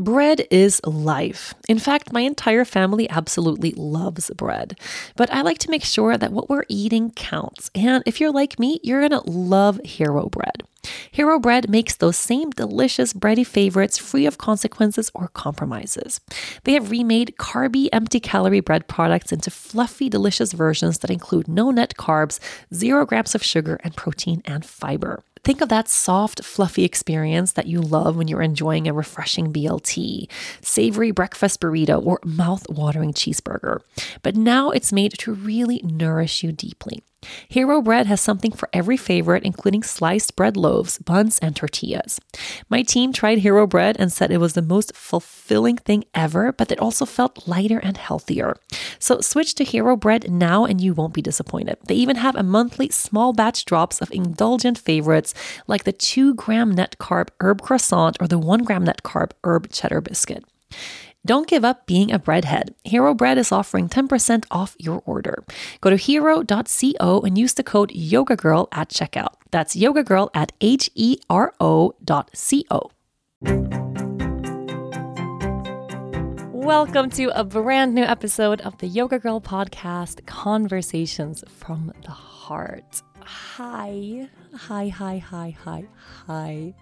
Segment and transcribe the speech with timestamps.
[0.00, 1.54] Bread is life.
[1.68, 4.76] In fact, my entire family absolutely loves bread.
[5.14, 7.70] But I like to make sure that what we're eating counts.
[7.76, 10.64] And if you're like me, you're going to love Hero Bread.
[11.12, 16.20] Hero Bread makes those same delicious bready favorites free of consequences or compromises.
[16.64, 21.70] They have remade carby, empty calorie bread products into fluffy, delicious versions that include no
[21.70, 22.40] net carbs,
[22.74, 25.22] zero grams of sugar, and protein and fiber.
[25.44, 30.26] Think of that soft, fluffy experience that you love when you're enjoying a refreshing BLT,
[30.62, 33.80] savory breakfast burrito, or mouth watering cheeseburger.
[34.22, 37.02] But now it's made to really nourish you deeply.
[37.48, 42.20] Hero Bread has something for every favorite, including sliced bread loaves, buns, and tortillas.
[42.68, 46.70] My team tried Hero Bread and said it was the most fulfilling thing ever, but
[46.70, 48.56] it also felt lighter and healthier.
[48.98, 51.78] So switch to Hero Bread now and you won't be disappointed.
[51.86, 55.34] They even have a monthly small batch drops of indulgent favorites
[55.66, 59.70] like the 2 gram net carb herb croissant or the 1 gram net carb herb
[59.70, 60.44] cheddar biscuit.
[61.26, 62.74] Don't give up being a breadhead.
[62.84, 65.42] Hero Bread is offering 10% off your order.
[65.80, 69.32] Go to hero.co and use the code YogaGirl at checkout.
[69.50, 72.90] That's YogaGirl at H E R O dot C O.
[76.52, 83.02] Welcome to a brand new episode of the Yoga Girl podcast, Conversations from the Heart.
[83.20, 85.86] Hi, hi, hi, hi, hi,
[86.26, 86.74] hi.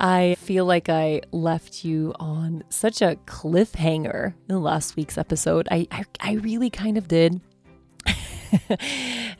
[0.00, 5.68] I feel like I left you on such a cliffhanger in last week's episode.
[5.70, 7.42] I, I, I really kind of did.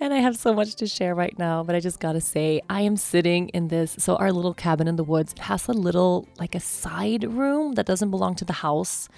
[0.01, 2.83] and I have so much to share right now, but I just gotta say, I
[2.83, 3.97] am sitting in this.
[3.99, 7.73] So, our little cabin in the woods, it has a little, like a side room
[7.73, 9.09] that doesn't belong to the house.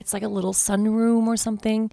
[0.00, 1.90] It's like a little sunroom or something.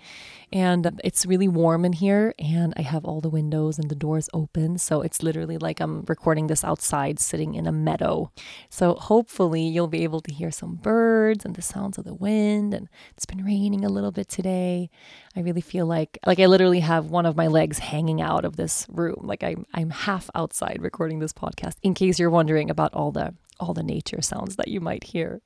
[0.54, 2.34] And it's really warm in here.
[2.38, 4.78] And I have all the windows and the doors open.
[4.78, 8.32] So it's literally like I'm recording this outside, sitting in a meadow.
[8.70, 12.74] So hopefully you'll be able to hear some birds and the sounds of the wind.
[12.74, 14.90] And it's been raining a little bit today.
[15.36, 18.56] I really feel like like I literally have one of my legs hanging out of
[18.56, 19.22] this room.
[19.24, 23.34] Like I'm I'm half outside recording this podcast in case you're wondering about all the
[23.60, 25.42] all the nature sounds that you might hear.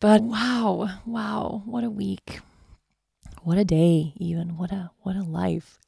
[0.00, 2.40] But wow, wow, what a week.
[3.42, 4.58] What a day, even.
[4.58, 5.78] What a what a life.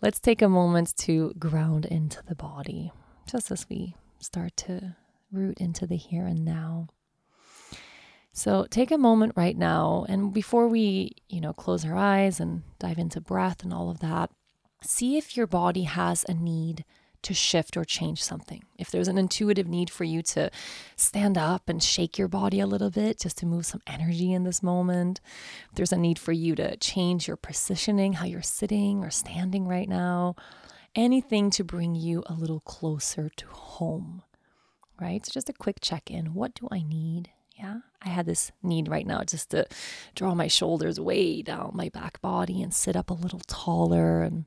[0.00, 2.92] Let's take a moment to ground into the body,
[3.30, 4.96] just as we start to
[5.30, 6.88] root into the here and now.
[8.32, 12.62] So take a moment right now and before we, you know, close our eyes and
[12.78, 14.30] dive into breath and all of that,
[14.82, 16.84] see if your body has a need
[17.26, 18.62] to shift or change something.
[18.78, 20.48] If there's an intuitive need for you to
[20.94, 24.44] stand up and shake your body a little bit just to move some energy in
[24.44, 25.20] this moment,
[25.68, 29.66] if there's a need for you to change your positioning, how you're sitting or standing
[29.66, 30.36] right now,
[30.94, 34.22] anything to bring you a little closer to home,
[35.00, 35.26] right?
[35.26, 36.32] So just a quick check in.
[36.32, 37.30] What do I need?
[37.58, 39.66] Yeah, I had this need right now just to
[40.14, 44.44] draw my shoulders way down my back body and sit up a little taller and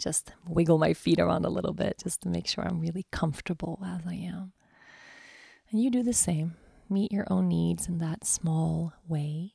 [0.00, 3.82] just wiggle my feet around a little bit just to make sure I'm really comfortable
[3.84, 4.52] as I am.
[5.70, 6.54] And you do the same.
[6.88, 9.54] Meet your own needs in that small way.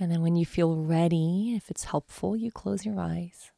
[0.00, 3.50] And then when you feel ready, if it's helpful, you close your eyes.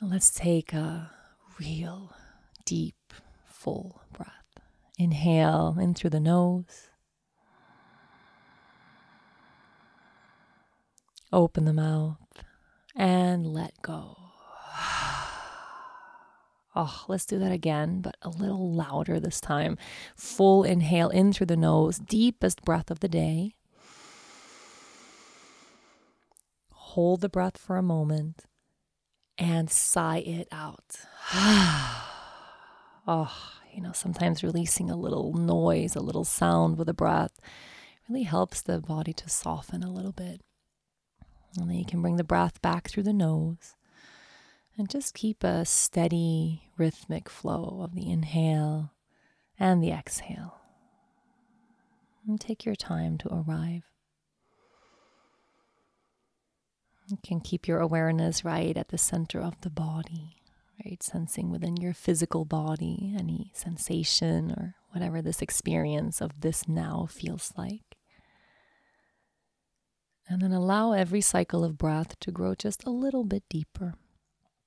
[0.00, 1.10] And let's take a
[1.58, 2.12] real
[2.64, 3.14] deep,
[3.46, 4.30] full breath.
[4.98, 6.90] Inhale in through the nose.
[11.32, 12.18] Open the mouth
[12.96, 14.16] and let go.
[16.78, 19.78] Oh, let's do that again, but a little louder this time.
[20.14, 23.54] Full inhale in through the nose, deepest breath of the day.
[26.70, 28.44] Hold the breath for a moment
[29.38, 30.96] and sigh it out.
[33.06, 33.32] oh,
[33.72, 37.40] you know, sometimes releasing a little noise, a little sound with the breath
[38.08, 40.40] really helps the body to soften a little bit.
[41.56, 43.74] And then you can bring the breath back through the nose
[44.76, 48.92] and just keep a steady rhythmic flow of the inhale
[49.58, 50.60] and the exhale.
[52.26, 53.84] And take your time to arrive.
[57.08, 60.42] You can keep your awareness right at the center of the body,
[60.84, 61.00] right?
[61.00, 67.52] Sensing within your physical body any sensation or whatever this experience of this now feels
[67.56, 67.85] like.
[70.28, 73.94] And then allow every cycle of breath to grow just a little bit deeper.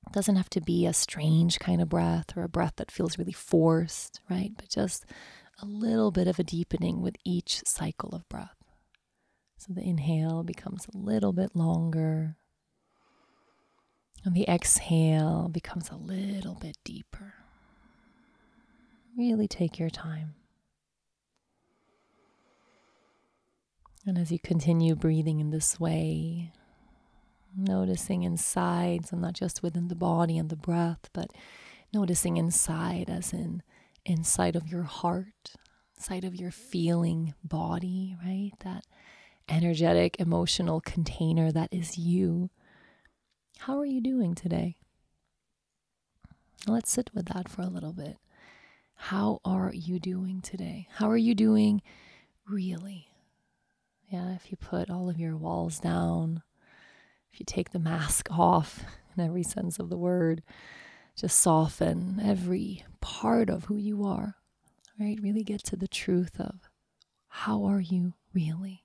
[0.07, 3.17] It doesn't have to be a strange kind of breath or a breath that feels
[3.17, 4.51] really forced, right?
[4.55, 5.05] But just
[5.61, 8.55] a little bit of a deepening with each cycle of breath.
[9.57, 12.37] So the inhale becomes a little bit longer,
[14.23, 17.33] and the exhale becomes a little bit deeper.
[19.17, 20.35] Really take your time.
[24.09, 26.51] And as you continue breathing in this way,
[27.55, 31.29] noticing inside, so not just within the body and the breath, but
[31.93, 33.61] noticing inside, as in
[34.07, 35.53] inside of your heart,
[35.95, 38.49] inside of your feeling body, right?
[38.61, 38.83] That
[39.47, 42.49] energetic, emotional container that is you.
[43.59, 44.77] How are you doing today?
[46.65, 48.17] Let's sit with that for a little bit.
[48.95, 50.87] How are you doing today?
[50.95, 51.83] How are you doing
[52.47, 53.08] really?
[54.09, 56.41] Yeah, if you put all of your walls down,
[57.31, 58.83] if you take the mask off
[59.17, 60.41] in every sense of the word,
[61.15, 64.35] just soften every part of who you are,
[64.99, 65.19] right?
[65.21, 66.69] Really get to the truth of
[67.27, 68.83] how are you really?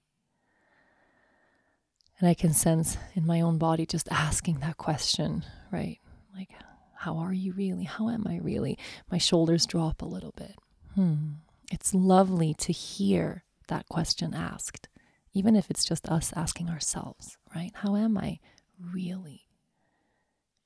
[2.18, 5.98] And I can sense in my own body just asking that question, right?
[6.34, 6.50] Like,
[6.96, 7.84] how are you really?
[7.84, 8.78] How am I really?
[9.10, 10.54] My shoulders drop a little bit.
[10.94, 11.14] Hmm.
[11.72, 14.88] It's lovely to hear that question asked,
[15.34, 17.72] even if it's just us asking ourselves, right?
[17.74, 18.38] How am I
[18.80, 19.42] really?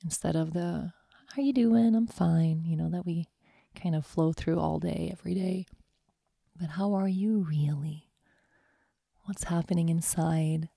[0.05, 0.93] Instead of the,
[1.35, 1.95] how you doing?
[1.95, 3.27] I'm fine, you know, that we
[3.75, 5.67] kind of flow through all day, every day.
[6.61, 8.11] But how are you really?
[9.25, 10.69] What's happening inside?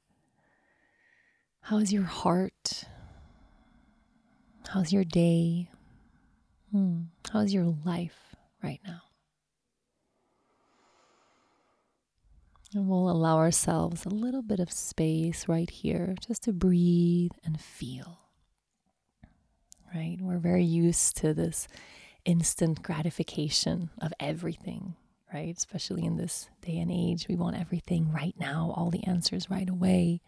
[1.62, 2.86] How is your heart?
[4.70, 5.70] How's your day?
[6.72, 7.02] Hmm.
[7.32, 9.02] How's your life right now?
[12.74, 17.60] And we'll allow ourselves a little bit of space right here just to breathe and
[17.60, 18.20] feel.
[19.94, 20.18] Right?
[20.22, 21.68] We're very used to this
[22.24, 24.96] instant gratification of everything,
[25.34, 25.54] right?
[25.56, 27.28] Especially in this day and age.
[27.28, 30.22] We want everything right now, all the answers right away.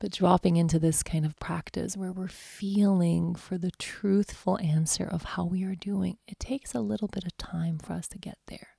[0.00, 5.22] But dropping into this kind of practice where we're feeling for the truthful answer of
[5.22, 8.36] how we are doing, it takes a little bit of time for us to get
[8.48, 8.73] there.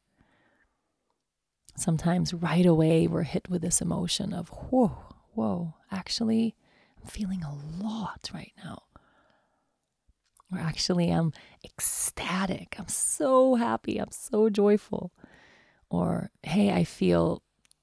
[1.77, 4.98] Sometimes right away we're hit with this emotion of, whoa,
[5.33, 6.56] whoa, actually,
[7.01, 8.83] I'm feeling a lot right now.
[10.51, 11.33] Or actually, I'm
[11.63, 12.75] ecstatic.
[12.80, 13.98] I'm so happy.
[13.98, 15.12] I'm so joyful.
[15.89, 17.42] Or, hey, I feel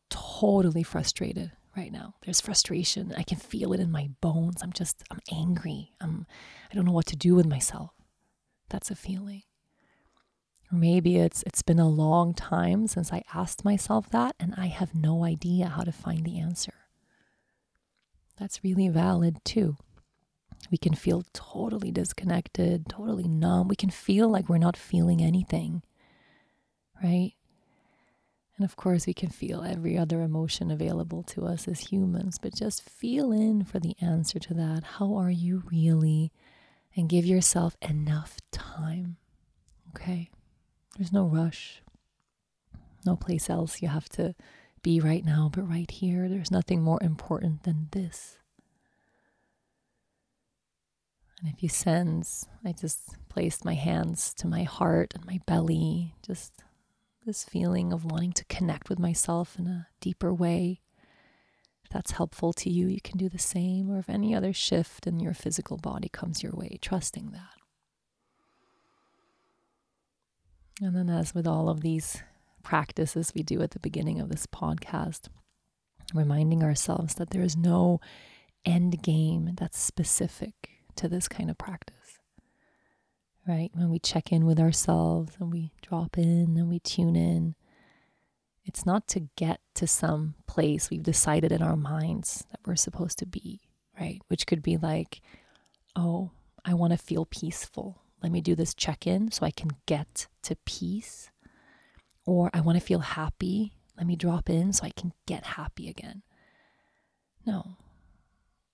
[0.08, 2.14] totally frustrated right now.
[2.24, 3.12] There's frustration.
[3.16, 4.62] I can feel it in my bones.
[4.62, 5.92] I'm just, I'm angry.
[6.00, 6.26] I'm,
[6.70, 7.90] I don't know what to do with myself.
[8.70, 9.42] That's a feeling.
[10.72, 14.66] Or maybe it's it's been a long time since I asked myself that and I
[14.66, 16.74] have no idea how to find the answer.
[18.38, 19.76] That's really valid too.
[20.70, 23.68] We can feel totally disconnected, totally numb.
[23.68, 25.82] We can feel like we're not feeling anything.
[27.02, 27.34] Right?
[28.56, 32.54] And of course, we can feel every other emotion available to us as humans, but
[32.54, 34.84] just feel in for the answer to that.
[34.84, 36.32] How are you really?
[36.94, 39.16] And give yourself enough time.
[39.90, 40.30] Okay?
[40.96, 41.82] There's no rush,
[43.06, 44.34] no place else you have to
[44.82, 48.38] be right now, but right here, there's nothing more important than this.
[51.40, 56.14] And if you sense, I just placed my hands to my heart and my belly,
[56.24, 56.52] just
[57.24, 60.80] this feeling of wanting to connect with myself in a deeper way.
[61.84, 65.06] If that's helpful to you, you can do the same, or if any other shift
[65.06, 67.61] in your physical body comes your way, trusting that.
[70.82, 72.22] And then, as with all of these
[72.62, 75.28] practices we do at the beginning of this podcast,
[76.12, 78.00] reminding ourselves that there is no
[78.64, 82.18] end game that's specific to this kind of practice
[83.46, 83.70] right?
[83.74, 87.54] When we check in with ourselves and we drop in and we tune in,
[88.64, 93.18] it's not to get to some place we've decided in our minds that we're supposed
[93.18, 93.60] to be,
[93.98, 94.20] right?
[94.28, 95.20] Which could be like,
[95.96, 96.30] oh,
[96.64, 98.02] I want to feel peaceful.
[98.22, 101.30] Let me do this check in so I can get to peace.
[102.24, 103.72] Or I want to feel happy.
[103.96, 106.22] Let me drop in so I can get happy again.
[107.44, 107.76] No,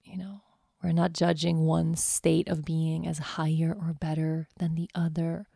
[0.05, 0.43] you know,
[0.83, 5.47] we're not judging one state of being as higher or better than the other,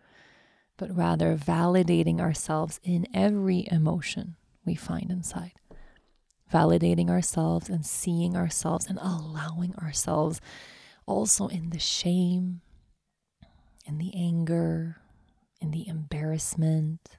[0.76, 5.52] but rather validating ourselves in every emotion we find inside.
[6.52, 10.40] Validating ourselves and seeing ourselves and allowing ourselves
[11.06, 12.60] also in the shame,
[13.84, 14.98] in the anger,
[15.60, 17.18] in the embarrassment,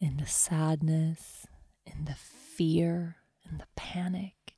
[0.00, 1.46] in the sadness,
[1.84, 3.16] in the fear,
[3.48, 4.56] in the panic,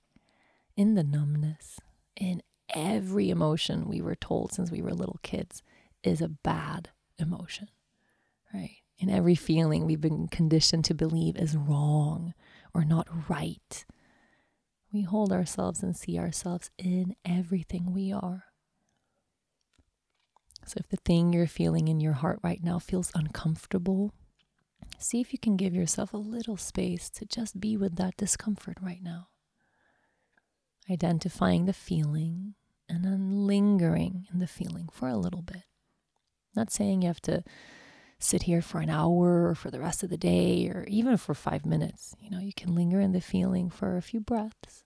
[0.77, 1.79] in the numbness
[2.19, 2.43] in
[2.75, 5.63] every emotion we were told since we were little kids
[6.03, 7.69] is a bad emotion,
[8.53, 8.77] right?
[8.99, 12.35] In every feeling we've been conditioned to believe is wrong
[12.75, 13.85] or not right.
[14.93, 18.45] We hold ourselves and see ourselves in everything we are.
[20.69, 24.13] So if the thing you're feeling in your heart right now feels uncomfortable,
[24.99, 28.79] See if you can give yourself a little space to just be with that discomfort
[28.81, 29.29] right now.
[30.91, 32.55] Identifying the feeling
[32.89, 35.63] and then lingering in the feeling for a little bit.
[36.57, 37.45] Not saying you have to
[38.19, 41.35] sit here for an hour or for the rest of the day or even for
[41.35, 42.17] five minutes.
[42.21, 44.83] You know, you can linger in the feeling for a few breaths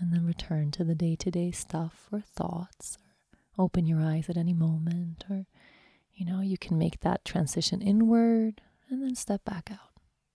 [0.00, 2.96] and then return to the day to day stuff or thoughts
[3.58, 5.46] or open your eyes at any moment or
[6.14, 9.90] you know you can make that transition inward and then step back out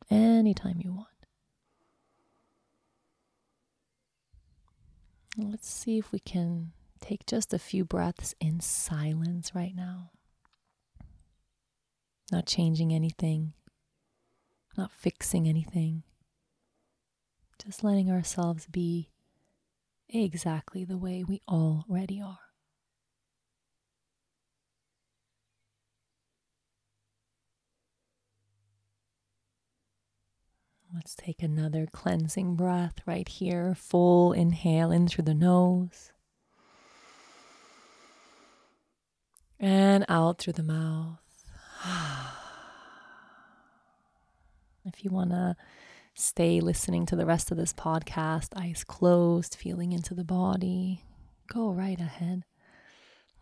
[0.09, 1.07] anytime you want.
[5.37, 10.11] Let's see if we can take just a few breaths in silence right now.
[12.31, 13.53] Not changing anything.
[14.77, 16.03] Not fixing anything.
[17.63, 19.09] Just letting ourselves be
[20.09, 22.39] exactly the way we already are.
[30.93, 33.75] Let's take another cleansing breath right here.
[33.75, 36.13] Full inhale in through the nose
[39.59, 41.19] and out through the mouth.
[44.87, 45.55] If you want to
[46.15, 51.03] stay listening to the rest of this podcast, eyes closed, feeling into the body,
[51.51, 52.43] go right ahead.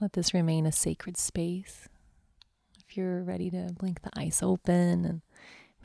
[0.02, 1.88] Let this remain a sacred space.
[2.80, 5.22] If you're ready to blink the eyes open and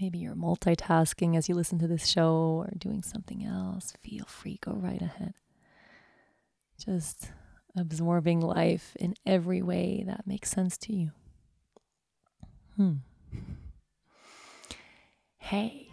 [0.01, 4.59] maybe you're multitasking as you listen to this show or doing something else, feel free,
[4.61, 5.35] go right ahead.
[6.83, 7.31] Just
[7.77, 11.11] absorbing life in every way that makes sense to you.
[12.77, 12.93] Hmm.
[15.39, 15.89] Hey.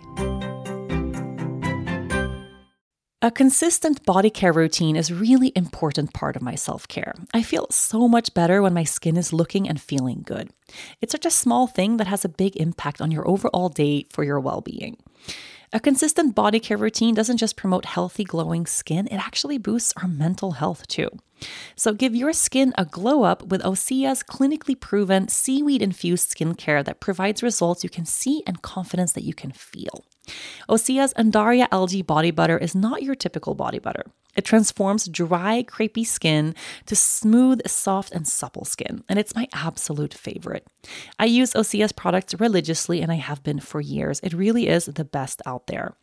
[3.26, 7.16] A consistent body care routine is really important part of my self-care.
[7.34, 10.52] I feel so much better when my skin is looking and feeling good.
[11.02, 14.24] It's such a small thing that has a big impact on your overall day for
[14.24, 14.98] your well-being.
[15.74, 20.08] A consistent body care routine doesn't just promote healthy, glowing skin, it actually boosts our
[20.08, 21.10] mental health too.
[21.76, 27.00] So give your skin a glow up with Osea's clinically proven seaweed infused skincare that
[27.00, 30.06] provides results you can see and confidence that you can feel.
[30.70, 34.06] Osea's Undaria algae body butter is not your typical body butter.
[34.36, 40.14] It transforms dry, crepey skin to smooth, soft, and supple skin, and it's my absolute
[40.14, 40.68] favorite.
[41.18, 44.20] I use Osea products religiously, and I have been for years.
[44.22, 45.96] It really is the best out there.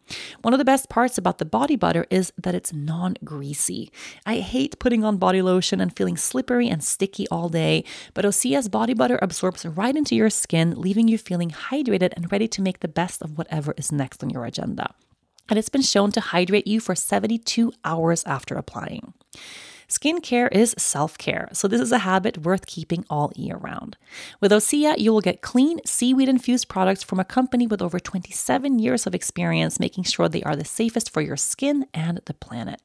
[0.42, 3.90] One of the best parts about the body butter is that it's non greasy.
[4.26, 7.84] I hate putting on body lotion and feeling slippery and sticky all day,
[8.14, 12.48] but Osea body butter absorbs right into your skin, leaving you feeling hydrated and ready
[12.48, 14.94] to make the best of whatever is next on your agenda
[15.48, 19.14] and it's been shown to hydrate you for 72 hours after applying.
[19.92, 23.98] Skincare is self care, so this is a habit worth keeping all year round.
[24.40, 28.78] With Osea, you will get clean, seaweed infused products from a company with over 27
[28.78, 32.80] years of experience making sure they are the safest for your skin and the planet.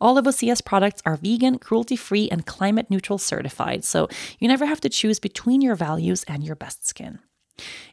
[0.00, 4.08] All of Osea's products are vegan, cruelty free, and climate neutral certified, so
[4.40, 7.20] you never have to choose between your values and your best skin.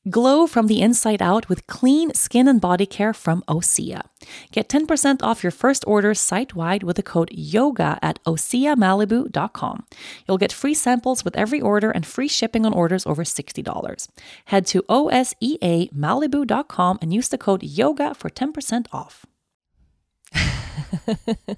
[0.09, 4.03] Glow from the inside out with clean skin and body care from Osea.
[4.51, 9.85] Get 10% off your first order site wide with the code YOGA at OseaMalibu.com.
[10.27, 14.07] You'll get free samples with every order and free shipping on orders over $60.
[14.45, 19.25] Head to OSEAMalibu.com and use the code YOGA for 10% off.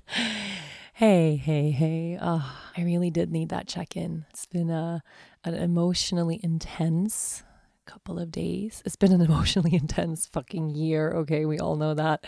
[0.94, 2.18] hey, hey, hey.
[2.20, 4.26] Oh, I really did need that check in.
[4.32, 5.04] It's been a,
[5.44, 7.44] an emotionally intense
[7.90, 8.84] couple of days.
[8.86, 11.12] It's been an emotionally intense fucking year.
[11.12, 12.26] Okay, we all know that.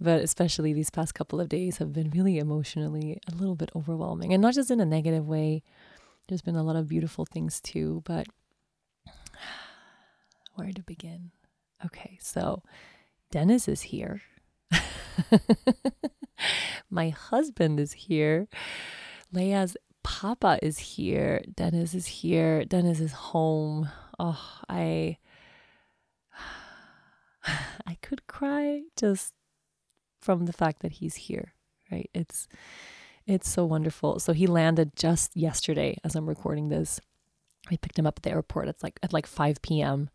[0.00, 4.32] But especially these past couple of days have been really emotionally a little bit overwhelming
[4.32, 5.62] and not just in a negative way.
[6.28, 8.26] There's been a lot of beautiful things too, but
[10.54, 11.32] where to begin?
[11.84, 12.62] Okay, so
[13.30, 14.22] Dennis is here.
[16.90, 18.48] My husband is here.
[19.32, 21.42] Lea's Papa is here.
[21.54, 22.64] Dennis is here.
[22.64, 25.16] Dennis is home oh, I
[27.86, 29.32] I could cry just
[30.20, 31.54] from the fact that he's here,
[31.90, 32.10] right?
[32.14, 32.46] It's
[33.26, 34.18] it's so wonderful.
[34.18, 37.00] So he landed just yesterday as I'm recording this.
[37.70, 38.68] We picked him up at the airport.
[38.68, 40.10] It's like at like 5 p.m.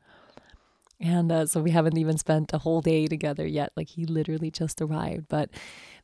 [0.99, 3.71] And uh, so we haven't even spent a whole day together yet.
[3.75, 5.27] Like he literally just arrived.
[5.29, 5.49] But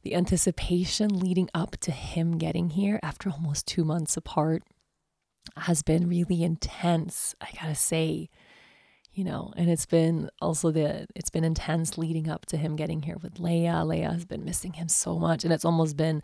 [0.04, 4.64] the anticipation leading up to him getting here after almost two months apart
[5.58, 8.30] has been really intense, I gotta say.
[9.14, 13.02] You know, and it's been also the it's been intense leading up to him getting
[13.02, 13.70] here with Lea.
[13.84, 16.24] Lea has been missing him so much, and it's almost been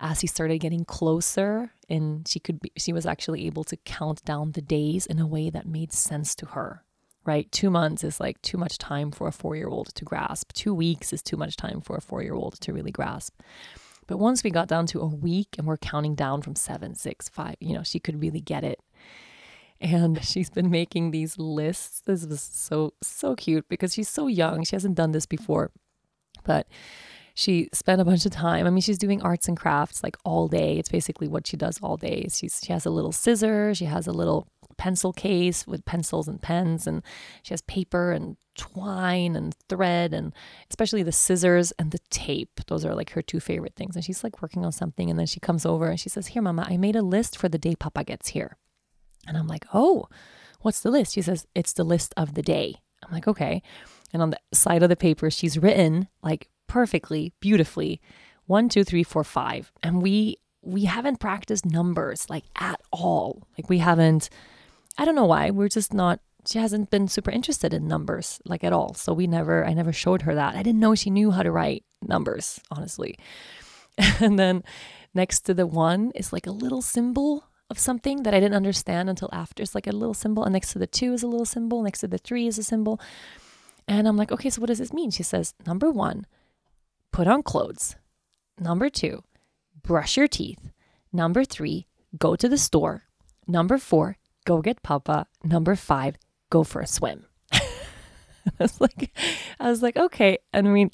[0.00, 4.24] as he started getting closer and she could be, she was actually able to count
[4.24, 6.84] down the days in a way that made sense to her
[7.28, 7.52] right?
[7.52, 10.50] Two months is like too much time for a four year old to grasp.
[10.54, 13.38] Two weeks is too much time for a four year old to really grasp.
[14.08, 17.28] But once we got down to a week and we're counting down from seven, six,
[17.28, 18.80] five, you know, she could really get it.
[19.80, 22.02] And she's been making these lists.
[22.04, 24.64] This was so, so cute because she's so young.
[24.64, 25.70] She hasn't done this before.
[26.42, 26.66] But
[27.34, 28.66] she spent a bunch of time.
[28.66, 30.78] I mean, she's doing arts and crafts like all day.
[30.78, 32.26] It's basically what she does all day.
[32.32, 36.40] She's she has a little scissor, she has a little pencil case with pencils and
[36.40, 37.02] pens, and
[37.42, 40.32] she has paper and twine and thread, and
[40.70, 42.60] especially the scissors and the tape.
[42.66, 43.94] Those are like her two favorite things.
[43.94, 46.42] And she's like working on something, and then she comes over and she says, Here,
[46.42, 48.56] Mama, I made a list for the day Papa gets here.
[49.26, 50.08] And I'm like, Oh,
[50.60, 51.14] what's the list?
[51.14, 52.76] She says, It's the list of the day.
[53.04, 53.62] I'm like, Okay.
[54.12, 58.00] And on the side of the paper, she's written like perfectly, beautifully,
[58.46, 59.70] one, two, three, four, five.
[59.82, 63.46] And we we haven't practiced numbers like at all.
[63.56, 64.28] Like we haven't
[64.98, 65.50] I don't know why.
[65.50, 68.94] We're just not she hasn't been super interested in numbers like at all.
[68.94, 70.56] So we never I never showed her that.
[70.56, 73.16] I didn't know she knew how to write numbers, honestly.
[74.20, 74.64] and then
[75.14, 79.08] next to the 1 is like a little symbol of something that I didn't understand
[79.10, 79.62] until after.
[79.62, 82.00] It's like a little symbol and next to the 2 is a little symbol, next
[82.00, 83.00] to the 3 is a symbol.
[83.86, 86.26] And I'm like, "Okay, so what does this mean?" She says, "Number 1,
[87.12, 87.96] put on clothes.
[88.58, 89.22] Number 2,
[89.82, 90.70] brush your teeth.
[91.12, 91.86] Number 3,
[92.18, 93.04] go to the store.
[93.46, 94.16] Number 4,
[94.48, 95.26] go get Papa.
[95.44, 96.16] Number five,
[96.48, 97.26] go for a swim.
[97.52, 97.60] I
[98.58, 99.14] was like,
[99.60, 100.38] I was like, okay.
[100.54, 100.90] And I mean,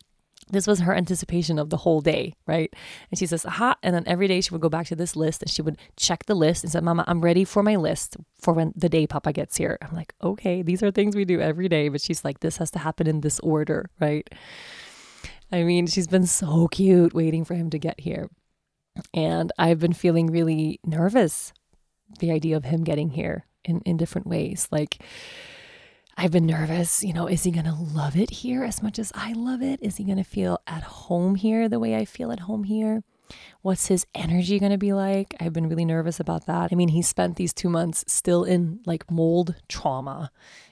[0.50, 2.74] this was her anticipation of the whole day, right?
[3.10, 3.76] And she says, aha.
[3.82, 6.26] And then every day she would go back to this list and she would check
[6.26, 9.32] the list and said, Mama, I'm ready for my list for when the day Papa
[9.32, 9.78] gets here.
[9.80, 11.88] I'm like, okay, these are things we do every day.
[11.88, 14.28] But she's like, this has to happen in this order, right?
[15.52, 18.28] I mean, she's been so cute waiting for him to get here.
[19.14, 21.52] And I've been feeling really nervous
[22.18, 24.68] the idea of him getting here in, in different ways.
[24.70, 25.02] Like,
[26.16, 29.10] I've been nervous, you know, is he going to love it here as much as
[29.14, 29.80] I love it?
[29.82, 33.02] Is he going to feel at home here the way I feel at home here?
[33.62, 35.34] What's his energy going to be like?
[35.40, 36.70] I've been really nervous about that.
[36.70, 40.30] I mean, he spent these two months still in like mold trauma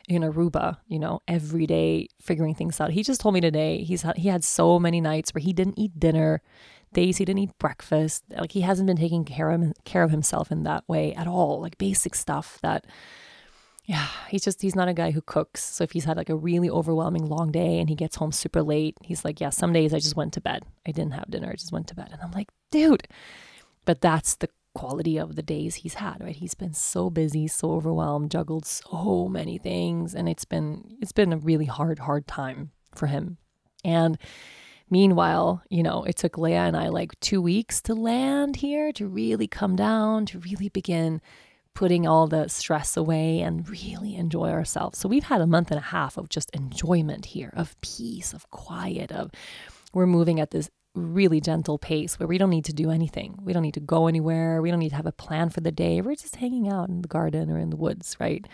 [0.08, 2.90] in Aruba, you know, every day figuring things out.
[2.90, 5.98] He just told me today he's he had so many nights where he didn't eat
[5.98, 6.42] dinner
[6.92, 8.24] days he didn't eat breakfast.
[8.30, 11.60] Like he hasn't been taking care of care of himself in that way at all.
[11.60, 12.86] Like basic stuff that
[13.84, 15.62] yeah, he's just he's not a guy who cooks.
[15.62, 18.62] So if he's had like a really overwhelming long day and he gets home super
[18.62, 20.62] late, he's like, "Yeah, some days I just went to bed.
[20.86, 21.50] I didn't have dinner.
[21.50, 23.08] I just went to bed." And I'm like, "Dude."
[23.84, 26.36] But that's the quality of the days he's had, right?
[26.36, 31.32] He's been so busy, so overwhelmed, juggled so many things, and it's been it's been
[31.32, 33.38] a really hard hard time for him.
[33.84, 34.16] And
[34.92, 39.08] Meanwhile, you know, it took Lea and I like two weeks to land here, to
[39.08, 41.22] really come down, to really begin
[41.72, 44.98] putting all the stress away and really enjoy ourselves.
[44.98, 48.50] So we've had a month and a half of just enjoyment here, of peace, of
[48.50, 49.30] quiet, of
[49.94, 53.38] we're moving at this really gentle pace where we don't need to do anything.
[53.42, 54.60] We don't need to go anywhere.
[54.60, 56.02] We don't need to have a plan for the day.
[56.02, 58.46] We're just hanging out in the garden or in the woods, right?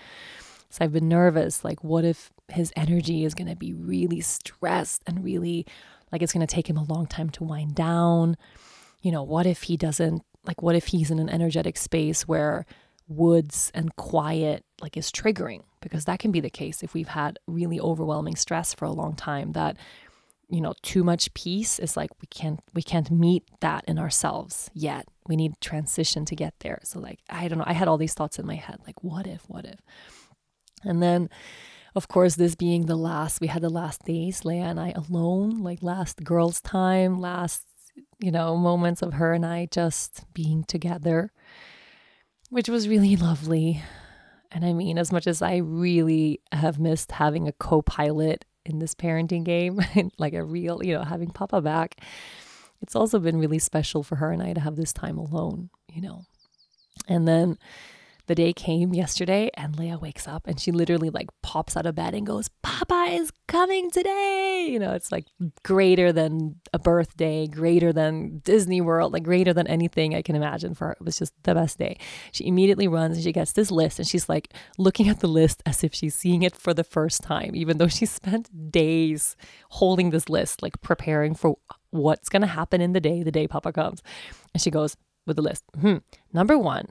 [0.70, 5.02] So I've been nervous like, what if his energy is going to be really stressed
[5.04, 5.66] and really
[6.12, 8.36] like it's going to take him a long time to wind down.
[9.02, 12.66] You know, what if he doesn't, like, what if he's in an energetic space where
[13.06, 15.62] woods and quiet, like, is triggering?
[15.80, 19.14] Because that can be the case if we've had really overwhelming stress for a long
[19.14, 19.76] time that,
[20.50, 24.70] you know, too much peace is like we can't we can't meet that in ourselves
[24.72, 25.06] yet.
[25.28, 26.80] We need transition to get there.
[26.84, 29.26] So like I don't know, I had all these thoughts in my head like what
[29.26, 29.78] if, what if?
[30.84, 31.28] And then
[31.98, 35.64] of course, this being the last, we had the last days, Lea and I alone,
[35.64, 37.64] like last girls' time, last,
[38.20, 41.32] you know, moments of her and I just being together,
[42.50, 43.82] which was really lovely.
[44.52, 48.78] And I mean, as much as I really have missed having a co pilot in
[48.78, 49.80] this parenting game,
[50.18, 52.00] like a real, you know, having Papa back,
[52.80, 56.00] it's also been really special for her and I to have this time alone, you
[56.00, 56.22] know.
[57.08, 57.58] And then
[58.28, 61.94] the day came yesterday and Lea wakes up and she literally like pops out of
[61.94, 64.68] bed and goes, Papa is coming today.
[64.70, 65.24] You know, it's like
[65.64, 70.74] greater than a birthday, greater than Disney World, like greater than anything I can imagine
[70.74, 70.92] for her.
[70.92, 71.98] It was just the best day.
[72.30, 75.62] She immediately runs and she gets this list and she's like looking at the list
[75.64, 79.36] as if she's seeing it for the first time, even though she spent days
[79.70, 81.56] holding this list, like preparing for
[81.90, 84.02] what's going to happen in the day, the day Papa comes.
[84.52, 84.96] And she goes,
[85.28, 85.62] with the list.
[85.80, 85.98] Hmm.
[86.32, 86.88] Number one,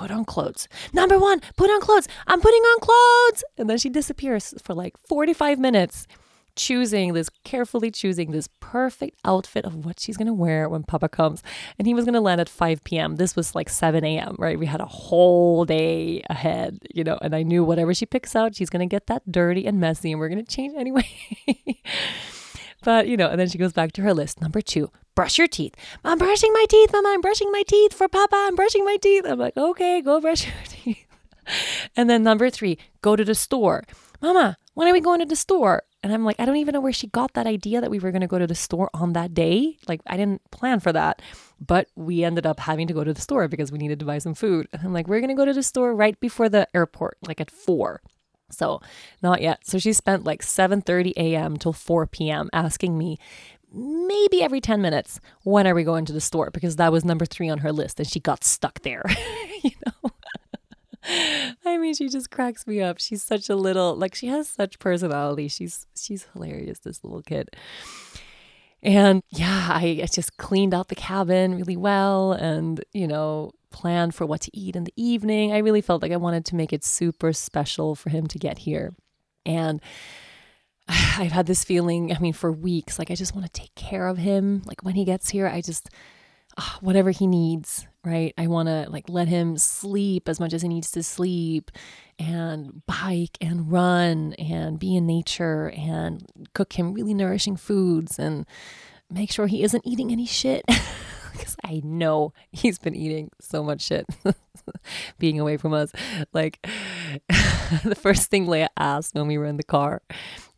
[0.00, 0.66] put on clothes.
[0.94, 2.08] Number one, put on clothes.
[2.26, 3.44] I'm putting on clothes.
[3.58, 6.06] And then she disappears for like 45 minutes
[6.56, 11.10] choosing this, carefully choosing this perfect outfit of what she's going to wear when Papa
[11.10, 11.42] comes.
[11.78, 13.16] And he was going to land at 5 p.m.
[13.16, 14.58] This was like 7 a.m., right?
[14.58, 18.56] We had a whole day ahead, you know, and I knew whatever she picks out,
[18.56, 21.06] she's going to get that dirty and messy, and we're going to change anyway.
[22.82, 24.40] but, you know, and then she goes back to her list.
[24.40, 25.74] Number two, brush your teeth.
[26.04, 27.10] I'm brushing my teeth, Mama.
[27.10, 28.36] I'm brushing my teeth for Papa.
[28.36, 29.24] I'm brushing my teeth.
[29.26, 31.06] I'm like, okay, go brush your teeth.
[31.96, 33.84] And then number three, go to the store.
[34.22, 35.82] Mama, when are we going to the store?
[36.02, 38.10] And I'm like, I don't even know where she got that idea that we were
[38.10, 39.76] going to go to the store on that day.
[39.86, 41.20] Like, I didn't plan for that.
[41.60, 44.18] But we ended up having to go to the store because we needed to buy
[44.18, 44.66] some food.
[44.72, 47.40] And I'm like, we're going to go to the store right before the airport, like
[47.40, 48.00] at four.
[48.52, 48.80] So,
[49.22, 49.66] not yet.
[49.66, 51.56] So she spent like 7:30 a.m.
[51.56, 52.50] till 4 p.m.
[52.52, 53.18] asking me
[53.72, 56.50] maybe every 10 minutes, when are we going to the store?
[56.50, 59.04] Because that was number 3 on her list and she got stuck there.
[59.62, 60.10] you know.
[61.64, 62.98] I mean, she just cracks me up.
[63.00, 65.48] She's such a little like she has such personality.
[65.48, 67.48] She's she's hilarious, this little kid.
[68.82, 74.14] And yeah, I, I just cleaned out the cabin really well and, you know, planned
[74.14, 75.52] for what to eat in the evening.
[75.52, 78.58] I really felt like I wanted to make it super special for him to get
[78.58, 78.94] here.
[79.46, 79.80] And
[80.88, 84.06] I've had this feeling, I mean, for weeks, like I just want to take care
[84.06, 84.62] of him.
[84.64, 85.88] Like when he gets here, I just,
[86.56, 88.34] uh, whatever he needs, right?
[88.36, 91.70] I want to like let him sleep as much as he needs to sleep
[92.18, 98.46] and bike and run and be in nature and cook him really nourishing foods and
[99.10, 100.64] make sure he isn't eating any shit.
[101.40, 104.06] Because I know he's been eating so much shit
[105.18, 105.92] being away from us.
[106.32, 106.58] Like,
[107.84, 110.02] the first thing Lea asked when we were in the car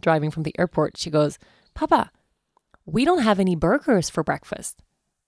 [0.00, 1.38] driving from the airport, she goes,
[1.74, 2.11] Papa,
[2.87, 4.82] we don't have any burgers for breakfast.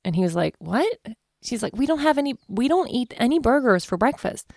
[0.05, 0.99] And he was like, What?
[1.43, 4.53] She's like, We don't have any, we don't eat any burgers for breakfast.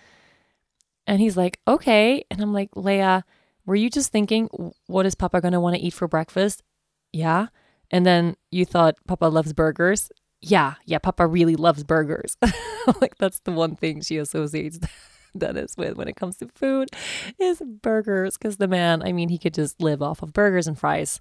[1.06, 2.24] And he's like, Okay.
[2.30, 3.22] And I'm like, Lea,
[3.64, 4.48] were you just thinking,
[4.86, 6.62] What is Papa going to want to eat for breakfast?
[7.12, 7.48] Yeah.
[7.90, 10.10] And then you thought Papa loves burgers.
[10.40, 10.74] Yeah.
[10.84, 10.98] Yeah.
[10.98, 12.36] Papa really loves burgers.
[13.00, 14.78] like, that's the one thing she associates.
[15.36, 16.88] Dennis with when it comes to food
[17.38, 18.38] is burgers.
[18.38, 21.20] Because the man, I mean, he could just live off of burgers and fries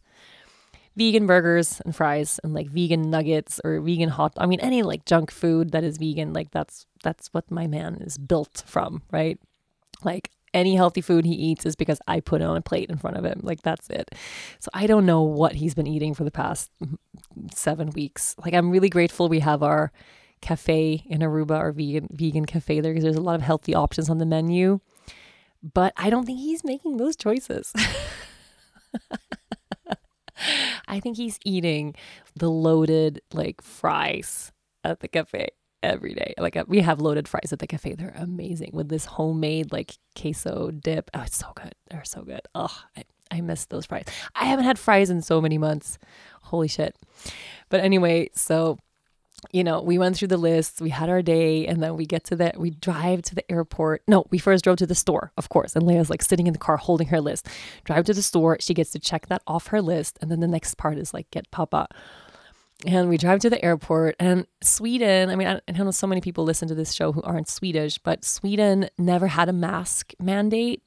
[0.97, 5.06] vegan burgers and fries and like vegan nuggets or vegan hot I mean any like
[5.06, 9.39] junk food that is vegan like that's that's what my man is built from, right?
[10.03, 12.97] Like any healthy food he eats is because I put it on a plate in
[12.97, 13.41] front of him.
[13.43, 14.13] Like that's it.
[14.60, 16.71] So I don't know what he's been eating for the past
[17.53, 18.36] 7 weeks.
[18.43, 19.91] Like I'm really grateful we have our
[20.39, 24.10] cafe in Aruba our vegan vegan cafe there because there's a lot of healthy options
[24.10, 24.79] on the menu.
[25.63, 27.73] But I don't think he's making those choices.
[30.88, 31.95] I think he's eating
[32.36, 34.51] the loaded like fries
[34.83, 35.49] at the cafe
[35.88, 36.34] every day.
[36.38, 37.95] Like uh, we have loaded fries at the cafe.
[37.95, 41.10] They're amazing with this homemade like queso dip.
[41.13, 41.73] Oh, it's so good.
[41.89, 42.41] They're so good.
[42.54, 44.06] Oh, I, I miss those fries.
[44.36, 45.97] I haven't had fries in so many months.
[46.43, 46.95] Holy shit.
[47.69, 48.78] But anyway, so
[49.52, 52.23] you know, we went through the list, we had our day, and then we get
[52.26, 54.02] to the, we drive to the airport.
[54.08, 55.76] No, we first drove to the store, of course.
[55.76, 57.47] And Lea's like sitting in the car holding her list.
[57.84, 60.17] Drive to the store, she gets to check that off her list.
[60.21, 61.88] And then the next part is like, get Papa.
[62.85, 64.15] And we drive to the airport.
[64.19, 67.23] And Sweden, I mean, I, I know so many people listen to this show who
[67.23, 70.83] aren't Swedish, but Sweden never had a mask mandate.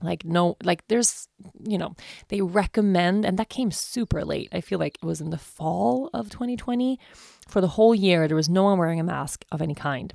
[0.00, 1.28] Like no like there's
[1.64, 1.94] you know
[2.28, 4.48] they recommend and that came super late.
[4.52, 6.98] I feel like it was in the fall of 2020
[7.46, 10.12] for the whole year there was no one wearing a mask of any kind.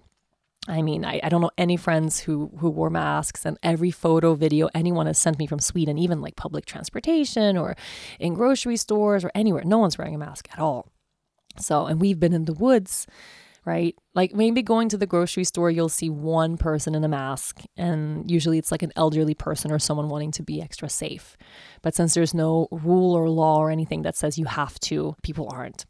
[0.68, 4.34] I mean i, I don't know any friends who who wore masks and every photo
[4.34, 7.78] video anyone has sent me from sweden even like public transportation or
[8.20, 10.92] in grocery stores or anywhere no one's wearing a mask at all
[11.60, 13.08] so and we've been in the woods
[13.68, 13.96] right?
[14.16, 18.32] Like maybe going to the grocery store, you'll see one person in a mask, and
[18.32, 21.36] usually it's like an elderly person or someone wanting to be extra safe.
[21.82, 25.50] But since there's no rule or law or anything that says you have to, people
[25.52, 25.86] aren't.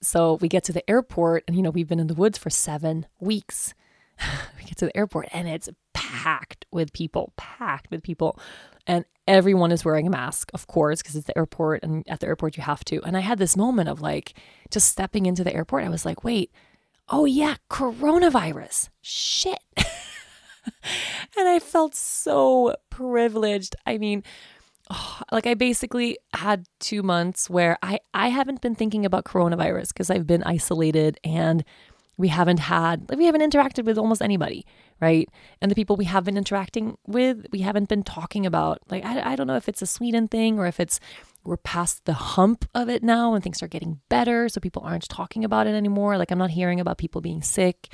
[0.00, 2.48] So we get to the airport, and you know, we've been in the woods for
[2.48, 3.74] seven weeks.
[4.58, 8.38] we get to the airport, and it's packed with people, packed with people.
[8.86, 12.26] And everyone is wearing a mask, of course, because it's the airport, and at the
[12.26, 13.02] airport, you have to.
[13.02, 14.34] And I had this moment of like
[14.70, 15.84] just stepping into the airport.
[15.84, 16.50] I was like, wait,
[17.08, 18.88] oh yeah, coronavirus.
[19.02, 19.58] Shit.
[19.76, 23.76] and I felt so privileged.
[23.86, 24.22] I mean,
[24.90, 29.88] oh, like I basically had 2 months where I I haven't been thinking about coronavirus
[29.88, 31.64] because I've been isolated and
[32.16, 34.64] we haven't had we haven't interacted with almost anybody
[35.00, 35.28] right?
[35.60, 39.32] And the people we have been interacting with we haven't been talking about like I,
[39.32, 41.00] I don't know if it's a sweden thing or if it's
[41.44, 45.08] we're past the hump of it now and things are getting better so people aren't
[45.08, 46.16] talking about it anymore.
[46.16, 47.92] Like i'm not hearing about people being sick.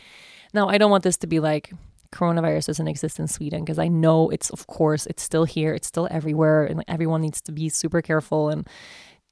[0.52, 1.72] Now i don't want this to be like
[2.12, 5.86] coronavirus doesn't exist in Sweden because I know it's of course it's still here, it's
[5.86, 8.68] still everywhere, and everyone needs to be super careful and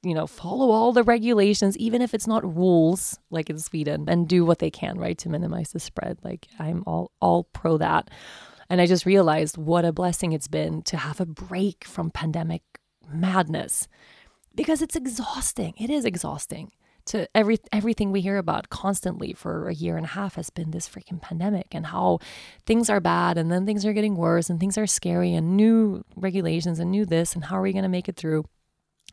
[0.03, 4.29] you know follow all the regulations, even if it's not rules like in Sweden, and
[4.29, 6.19] do what they can right to minimize the spread.
[6.23, 8.11] Like I'm all all pro that,
[8.71, 12.63] and I just realized what a blessing it's been to have a break from pandemic
[13.11, 13.89] madness
[14.55, 15.75] because it's exhausting.
[15.79, 16.73] It is exhausting
[17.09, 20.71] to every everything we hear about constantly for a year and a half has been
[20.71, 22.19] this freaking pandemic and how
[22.67, 26.05] things are bad and then things are getting worse and things are scary and new
[26.17, 28.45] regulations and new this and how are we going to make it through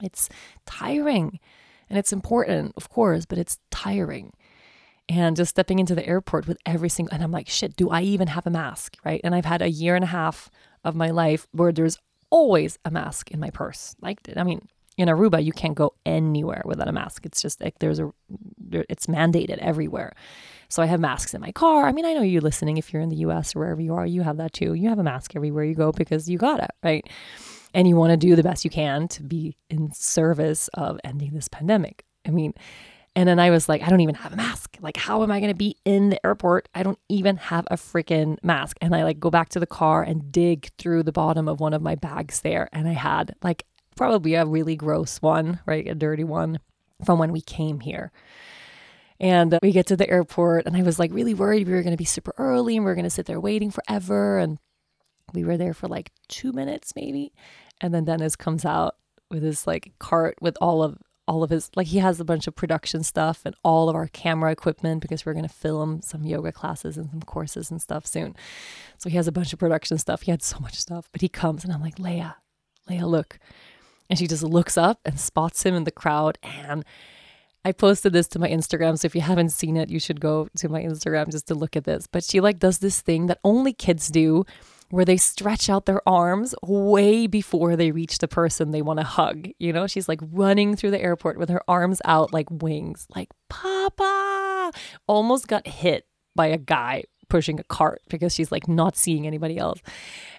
[0.02, 0.30] it's
[0.66, 1.40] tiring
[1.90, 4.34] and it's important of course but it's tiring
[5.08, 8.02] and just stepping into the airport with every single and I'm like shit do I
[8.02, 10.50] even have a mask right and I've had a year and a half
[10.84, 11.98] of my life where there's
[12.30, 16.62] always a mask in my purse like I mean in Aruba, you can't go anywhere
[16.66, 17.26] without a mask.
[17.26, 18.12] It's just like there's a,
[18.72, 20.14] it's mandated everywhere.
[20.70, 21.86] So I have masks in my car.
[21.86, 24.06] I mean, I know you're listening, if you're in the US or wherever you are,
[24.06, 24.74] you have that too.
[24.74, 27.08] You have a mask everywhere you go because you got it, right?
[27.76, 31.34] And you want to do the best you can to be in service of ending
[31.34, 32.06] this pandemic.
[32.26, 32.54] I mean,
[33.18, 34.78] and then I was like, I don't even have a mask.
[34.82, 36.70] Like, how am I going to be in the airport?
[36.74, 38.78] I don't even have a freaking mask.
[38.80, 41.74] And I like go back to the car and dig through the bottom of one
[41.74, 42.70] of my bags there.
[42.72, 43.66] And I had like
[43.98, 45.88] probably a really gross one, right?
[45.88, 46.60] A dirty one
[47.06, 48.12] from when we came here.
[49.20, 51.94] And we get to the airport, and I was like really worried we were going
[51.94, 54.38] to be super early and we are going to sit there waiting forever.
[54.38, 54.60] And
[55.34, 57.34] we were there for like two minutes, maybe.
[57.82, 58.96] And then Dennis comes out
[59.30, 62.46] with his like cart with all of all of his like he has a bunch
[62.46, 66.24] of production stuff and all of our camera equipment because we're going to film some
[66.24, 68.36] yoga classes and some courses and stuff soon.
[68.98, 70.22] So he has a bunch of production stuff.
[70.24, 72.28] He had so much stuff, but he comes and I'm like, "Lea,
[72.88, 73.40] Lea, look.
[74.10, 76.38] And she just looks up and spots him in the crowd.
[76.44, 76.86] And
[77.64, 79.00] I posted this to my Instagram.
[79.00, 81.76] So if you haven't seen it, you should go to my Instagram just to look
[81.76, 82.08] at this.
[82.08, 84.46] But she like does this thing that only kids do
[84.90, 89.06] where they stretch out their arms way before they reach the person they want to
[89.06, 89.50] hug.
[89.60, 93.30] You know, she's like running through the airport with her arms out like wings, like
[93.50, 94.72] Papa.
[95.08, 99.58] Almost got hit by a guy pushing a cart because she's like not seeing anybody
[99.58, 99.82] else.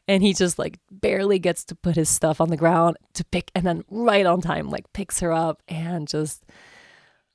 [0.08, 3.50] And he just like barely gets to put his stuff on the ground to pick,
[3.54, 6.44] and then right on time, like picks her up and just,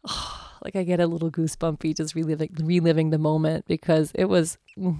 [0.08, 4.58] oh, like I get a little goosebumpy just reliving, reliving the moment because it was.
[4.78, 5.00] Mm,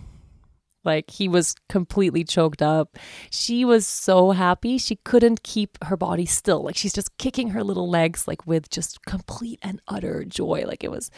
[0.84, 2.98] like he was completely choked up.
[3.30, 4.78] She was so happy.
[4.78, 6.64] She couldn't keep her body still.
[6.64, 10.64] Like she's just kicking her little legs like with just complete and utter joy.
[10.68, 11.12] Like it was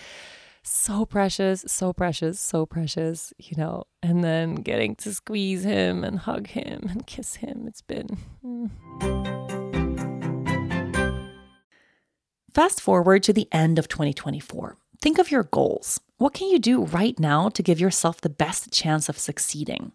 [0.64, 6.20] so precious, so precious, so precious, you know, and then getting to squeeze him and
[6.20, 7.66] hug him and kiss him.
[7.68, 8.18] It's been.
[8.44, 8.70] Mm.
[12.54, 14.78] Fast forward to the end of 2024.
[15.04, 16.00] Think of your goals.
[16.18, 19.92] What can you do right now to give yourself the best chance of succeeding?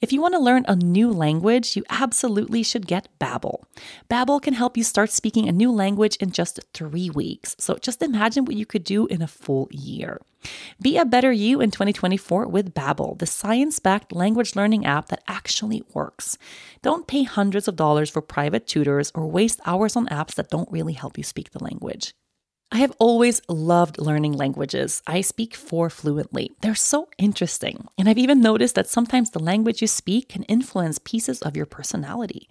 [0.00, 3.64] If you want to learn a new language, you absolutely should get Babbel.
[4.08, 7.56] Babbel can help you start speaking a new language in just 3 weeks.
[7.58, 10.20] So just imagine what you could do in a full year.
[10.80, 15.82] Be a better you in 2024 with Babbel, the science-backed language learning app that actually
[15.92, 16.38] works.
[16.82, 20.70] Don't pay hundreds of dollars for private tutors or waste hours on apps that don't
[20.70, 22.14] really help you speak the language.
[22.74, 25.02] I have always loved learning languages.
[25.06, 26.52] I speak four fluently.
[26.62, 27.86] They're so interesting.
[27.98, 31.66] And I've even noticed that sometimes the language you speak can influence pieces of your
[31.66, 32.48] personality.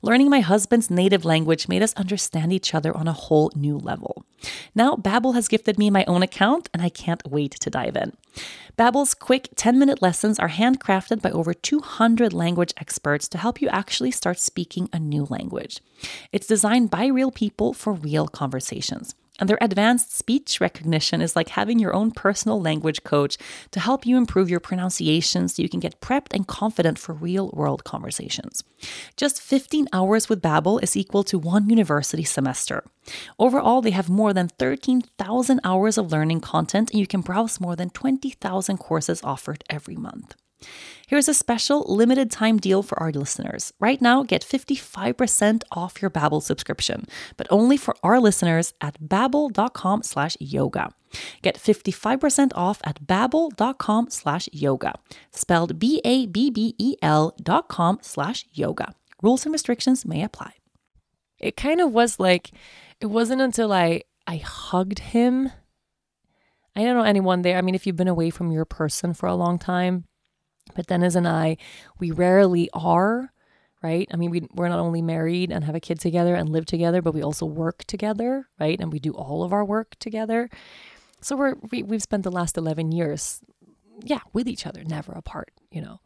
[0.00, 4.24] Learning my husband's native language made us understand each other on a whole new level.
[4.74, 8.16] Now, Babbel has gifted me my own account, and I can't wait to dive in.
[8.78, 14.12] Babbel's quick 10-minute lessons are handcrafted by over 200 language experts to help you actually
[14.12, 15.80] start speaking a new language.
[16.32, 19.14] It's designed by real people for real conversations.
[19.38, 23.38] And their advanced speech recognition is like having your own personal language coach
[23.70, 27.50] to help you improve your pronunciation so you can get prepped and confident for real
[27.52, 28.64] world conversations.
[29.16, 32.84] Just 15 hours with Babbel is equal to one university semester.
[33.38, 37.76] Overall, they have more than 13,000 hours of learning content and you can browse more
[37.76, 40.34] than 20,000 courses offered every month.
[41.06, 43.72] Here's a special limited time deal for our listeners.
[43.80, 50.02] Right now, get 55% off your Babbel subscription, but only for our listeners at babbel.com
[50.02, 50.90] slash yoga.
[51.40, 54.94] Get 55% off at babbel.com slash yoga,
[55.32, 58.94] spelled B-A-B-B-E-L dot com slash yoga.
[59.22, 60.52] Rules and restrictions may apply.
[61.38, 62.50] It kind of was like,
[63.00, 65.52] it wasn't until I, I hugged him
[66.78, 67.58] I don't know anyone there.
[67.58, 70.04] I mean, if you've been away from your person for a long time,
[70.74, 71.56] but Dennis and I,
[71.98, 73.32] we rarely are,
[73.82, 74.08] right?
[74.12, 77.02] I mean, we, we're not only married and have a kid together and live together,
[77.02, 78.78] but we also work together, right?
[78.80, 80.48] And we do all of our work together.
[81.20, 83.40] So we're, we, we've spent the last 11 years,
[84.02, 86.00] yeah, with each other, never apart, you know?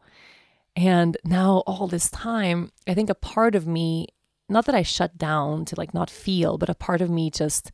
[0.75, 4.07] And now, all this time, I think a part of me,
[4.49, 7.71] not that I shut down to like not feel, but a part of me just,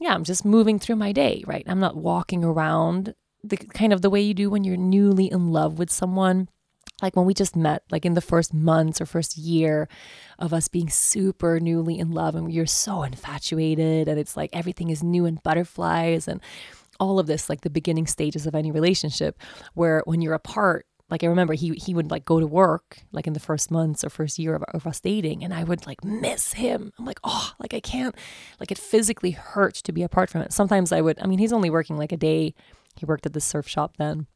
[0.00, 1.64] yeah, I'm just moving through my day, right?
[1.68, 5.52] I'm not walking around the kind of the way you do when you're newly in
[5.52, 6.48] love with someone
[7.02, 9.88] like when we just met, like in the first months or first year
[10.38, 14.88] of us being super newly in love, and you're so infatuated, and it's like everything
[14.88, 16.40] is new and butterflies, and
[17.00, 19.36] all of this, like the beginning stages of any relationship,
[19.74, 23.26] where when you're apart, like I remember he he would like go to work like
[23.26, 26.04] in the first months or first year of, of us dating, and I would like
[26.04, 26.92] miss him.
[26.98, 28.14] I'm like, oh, like I can't,
[28.60, 30.52] like it physically hurts to be apart from it.
[30.52, 32.54] Sometimes I would, I mean, he's only working like a day.
[32.96, 34.26] He worked at the surf shop then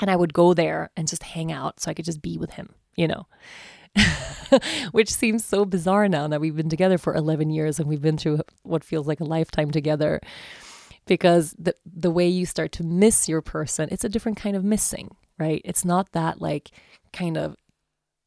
[0.00, 2.52] and I would go there and just hang out so I could just be with
[2.52, 3.26] him, you know.
[4.92, 8.16] Which seems so bizarre now that we've been together for 11 years and we've been
[8.16, 10.20] through what feels like a lifetime together.
[11.06, 14.62] Because the the way you start to miss your person, it's a different kind of
[14.62, 15.60] missing, right?
[15.64, 16.70] It's not that like
[17.12, 17.56] kind of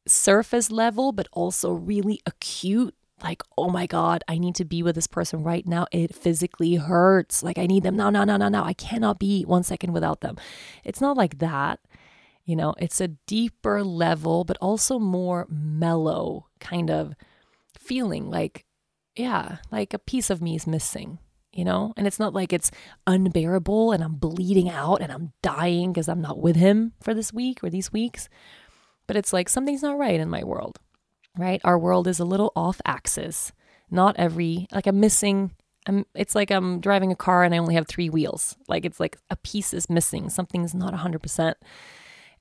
[0.06, 4.94] surface level, but also really acute like, oh my God, I need to be with
[4.94, 5.86] this person right now.
[5.92, 7.42] It physically hurts.
[7.42, 8.64] Like, I need them now, now, now, now, now.
[8.64, 10.36] I cannot be one second without them.
[10.84, 11.80] It's not like that.
[12.44, 17.14] You know, it's a deeper level, but also more mellow kind of
[17.78, 18.66] feeling like,
[19.16, 21.18] yeah, like a piece of me is missing,
[21.52, 21.94] you know?
[21.96, 22.70] And it's not like it's
[23.06, 27.32] unbearable and I'm bleeding out and I'm dying because I'm not with him for this
[27.32, 28.28] week or these weeks.
[29.06, 30.80] But it's like something's not right in my world
[31.36, 31.60] right?
[31.64, 33.52] Our world is a little off axis.
[33.90, 35.52] Not every, like I'm missing,
[35.86, 38.56] I'm, it's like I'm driving a car and I only have three wheels.
[38.68, 41.54] Like it's like a piece is missing, something's not 100%.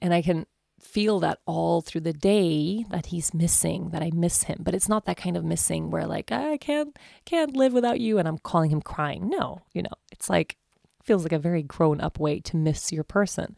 [0.01, 0.45] And I can
[0.83, 4.59] feel that all through the day that he's missing, that I miss him.
[4.61, 7.99] But it's not that kind of missing where like ah, I can't can't live without
[7.99, 9.29] you and I'm calling him crying.
[9.29, 10.57] No, you know, it's like
[11.03, 13.55] feels like a very grown up way to miss your person.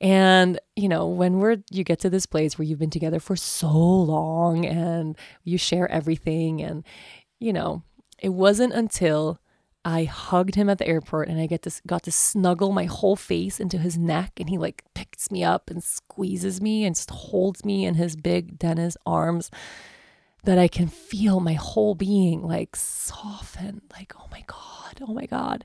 [0.00, 3.36] And, you know, when we're, you get to this place where you've been together for
[3.36, 6.60] so long and you share everything.
[6.60, 6.84] And,
[7.38, 7.82] you know,
[8.18, 9.40] it wasn't until
[9.84, 13.16] I hugged him at the airport and I get to, got to snuggle my whole
[13.16, 17.10] face into his neck and he like picks me up and squeezes me and just
[17.10, 19.50] holds me in his big Dennis arms
[20.44, 25.26] that I can feel my whole being like soften, like, oh my God, oh my
[25.26, 25.64] God.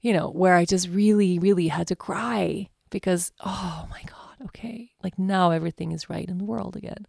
[0.00, 4.90] You know, where I just really, really had to cry because, oh my God, okay,
[5.02, 7.06] like now everything is right in the world again.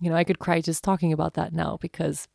[0.00, 2.28] You know, I could cry just talking about that now because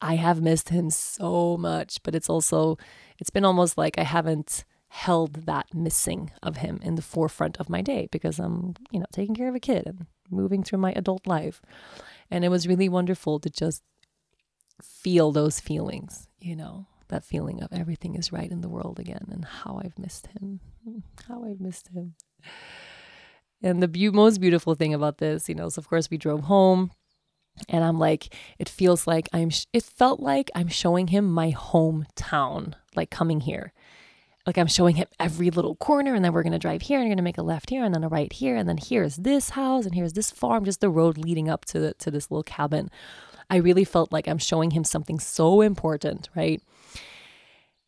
[0.00, 2.76] I have missed him so much, but it's also,
[3.18, 7.68] it's been almost like I haven't held that missing of him in the forefront of
[7.68, 10.92] my day because I'm, you know, taking care of a kid and moving through my
[10.92, 11.62] adult life.
[12.30, 13.82] And it was really wonderful to just
[14.82, 19.26] feel those feelings, you know, that feeling of everything is right in the world again
[19.30, 20.60] and how I've missed him.
[21.28, 22.14] How I've missed him.
[23.62, 26.42] And the be- most beautiful thing about this, you know, is of course we drove
[26.42, 26.90] home
[27.68, 31.52] and I'm like, it feels like I'm, sh- it felt like I'm showing him my
[31.52, 33.72] hometown, like coming here.
[34.46, 37.14] Like I'm showing him every little corner, and then we're gonna drive here, and you're
[37.14, 39.86] gonna make a left here, and then a right here, and then here's this house,
[39.86, 42.88] and here's this farm, just the road leading up to the, to this little cabin.
[43.50, 46.62] I really felt like I'm showing him something so important, right?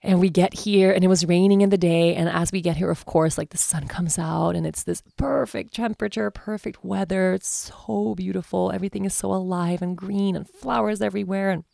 [0.01, 2.15] And we get here and it was raining in the day.
[2.15, 5.03] And as we get here, of course, like the sun comes out and it's this
[5.17, 7.33] perfect temperature, perfect weather.
[7.35, 8.71] It's so beautiful.
[8.71, 11.51] Everything is so alive and green and flowers everywhere.
[11.51, 11.65] And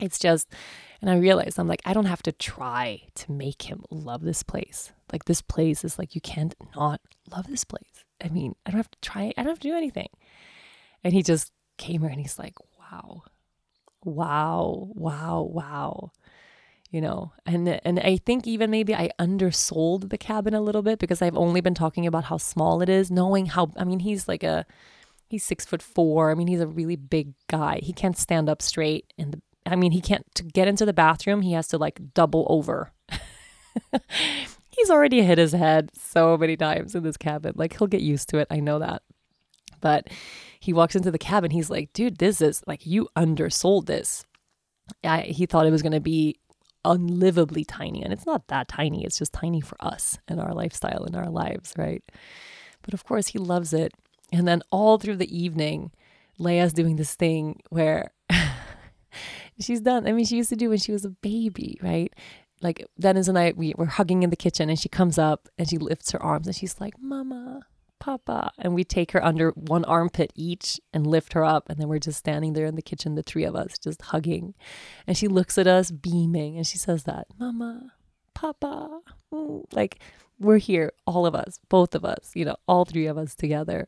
[0.00, 0.52] it's just,
[1.00, 4.42] and I realized I'm like, I don't have to try to make him love this
[4.42, 4.92] place.
[5.10, 8.04] Like, this place is like, you can't not love this place.
[8.22, 10.08] I mean, I don't have to try, I don't have to do anything.
[11.02, 13.22] And he just came here and he's like, wow,
[14.04, 16.12] wow, wow, wow
[16.92, 17.32] you know?
[17.44, 21.36] And and i think even maybe i undersold the cabin a little bit because i've
[21.36, 24.64] only been talking about how small it is knowing how i mean he's like a
[25.32, 26.30] he's six foot four.
[26.30, 27.80] I mean he's a really big guy.
[27.82, 31.42] He can't stand up straight and i mean he can't to get into the bathroom
[31.42, 32.92] he has to like double over.
[34.70, 37.52] He's already hit his head so many times in this cabin.
[37.56, 38.46] Like he'll get used to it.
[38.50, 39.02] I know that.
[39.82, 40.08] But
[40.60, 41.50] he walks into the cabin.
[41.50, 44.24] He's like dude this is like you undersold this.
[45.04, 46.38] I, he thought it was going to be
[46.84, 48.02] unlivably tiny.
[48.02, 51.30] And it's not that tiny, it's just tiny for us and our lifestyle and our
[51.30, 52.02] lives, right?
[52.82, 53.92] But of course, he loves it.
[54.32, 55.92] And then all through the evening,
[56.38, 58.12] Lea's doing this thing where
[59.60, 60.06] she's done.
[60.06, 62.12] I mean, she used to do when she was a baby, right?
[62.60, 65.68] Like Dennis and I, we were hugging in the kitchen, and she comes up and
[65.68, 67.62] she lifts her arms and she's like, "Mama,
[68.02, 68.50] Papa.
[68.58, 71.70] And we take her under one armpit each and lift her up.
[71.70, 74.54] And then we're just standing there in the kitchen, the three of us, just hugging.
[75.06, 77.92] And she looks at us beaming and she says that, Mama,
[78.34, 79.02] Papa.
[79.32, 79.66] Mm.
[79.72, 80.00] Like
[80.40, 83.86] we're here, all of us, both of us, you know, all three of us together.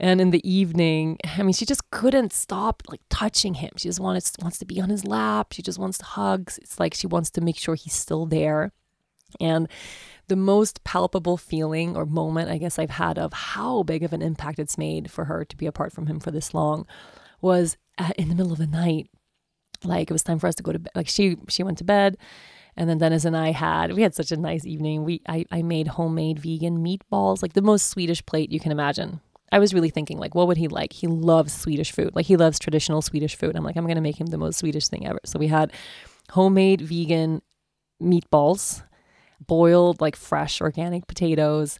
[0.00, 3.70] And in the evening, I mean, she just couldn't stop like touching him.
[3.76, 5.52] She just wants wants to be on his lap.
[5.52, 6.58] She just wants hugs.
[6.58, 8.72] It's like she wants to make sure he's still there.
[9.40, 9.68] And
[10.28, 14.22] the most palpable feeling or moment I guess I've had of how big of an
[14.22, 16.86] impact it's made for her to be apart from him for this long
[17.40, 19.08] was at, in the middle of the night.
[19.84, 20.92] Like it was time for us to go to bed.
[20.94, 22.16] Like she she went to bed
[22.76, 25.04] and then Dennis and I had we had such a nice evening.
[25.04, 29.20] We I, I made homemade vegan meatballs, like the most Swedish plate you can imagine.
[29.52, 30.92] I was really thinking like what would he like?
[30.92, 32.16] He loves Swedish food.
[32.16, 33.54] Like he loves traditional Swedish food.
[33.54, 35.20] I'm like I'm to make him the most Swedish thing ever.
[35.24, 35.72] So we had
[36.30, 37.42] homemade vegan
[38.02, 38.82] meatballs
[39.44, 41.78] boiled, like fresh organic potatoes,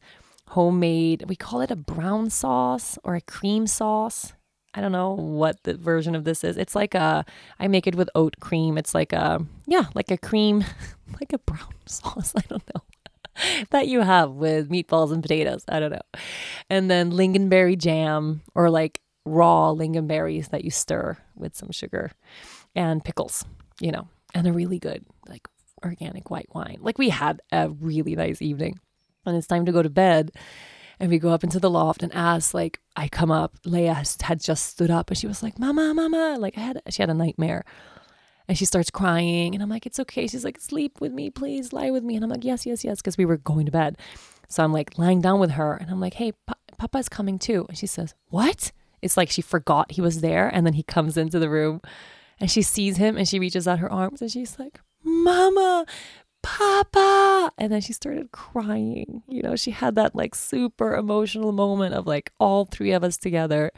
[0.49, 4.33] homemade, we call it a brown sauce or a cream sauce.
[4.75, 6.57] I don't know what the version of this is.
[6.57, 7.25] It's like a,
[7.59, 8.77] I make it with oat cream.
[8.77, 10.65] It's like a, yeah, like a cream,
[11.21, 12.33] like a brown sauce.
[12.37, 12.83] I don't know.
[13.71, 15.65] that you have with meatballs and potatoes.
[15.69, 16.21] I don't know.
[16.71, 22.13] And then lingonberry jam or like raw lingonberries that you stir with some sugar
[22.75, 23.45] and pickles,
[23.81, 25.49] you know, and a really good like
[25.87, 26.79] organic white wine.
[26.81, 28.79] Like we had a really nice evening.
[29.25, 30.33] And it's time to go to bed.
[30.99, 34.41] And we go up into the loft, and as like I come up, Lea had
[34.41, 37.15] just stood up, and she was like, "Mama, Mama!" Like I had, she had a
[37.15, 37.67] nightmare,
[38.49, 41.75] and she starts crying, and I'm like, "It's okay." She's like, "Sleep with me, please,
[41.75, 43.99] lie with me," and I'm like, "Yes, yes, yes," because we were going to bed.
[44.49, 47.67] So I'm like lying down with her, and I'm like, "Hey, pa- Papa's coming too,"
[47.69, 48.73] and she says, "What?"
[49.03, 51.83] It's like she forgot he was there, and then he comes into the room,
[52.41, 55.87] and she sees him, and she reaches out her arms, and she's like, Mama,
[56.43, 57.53] Papa.
[57.59, 59.23] And then she started crying.
[59.29, 63.17] You know, she had that like super emotional moment of like all three of us
[63.17, 63.71] together.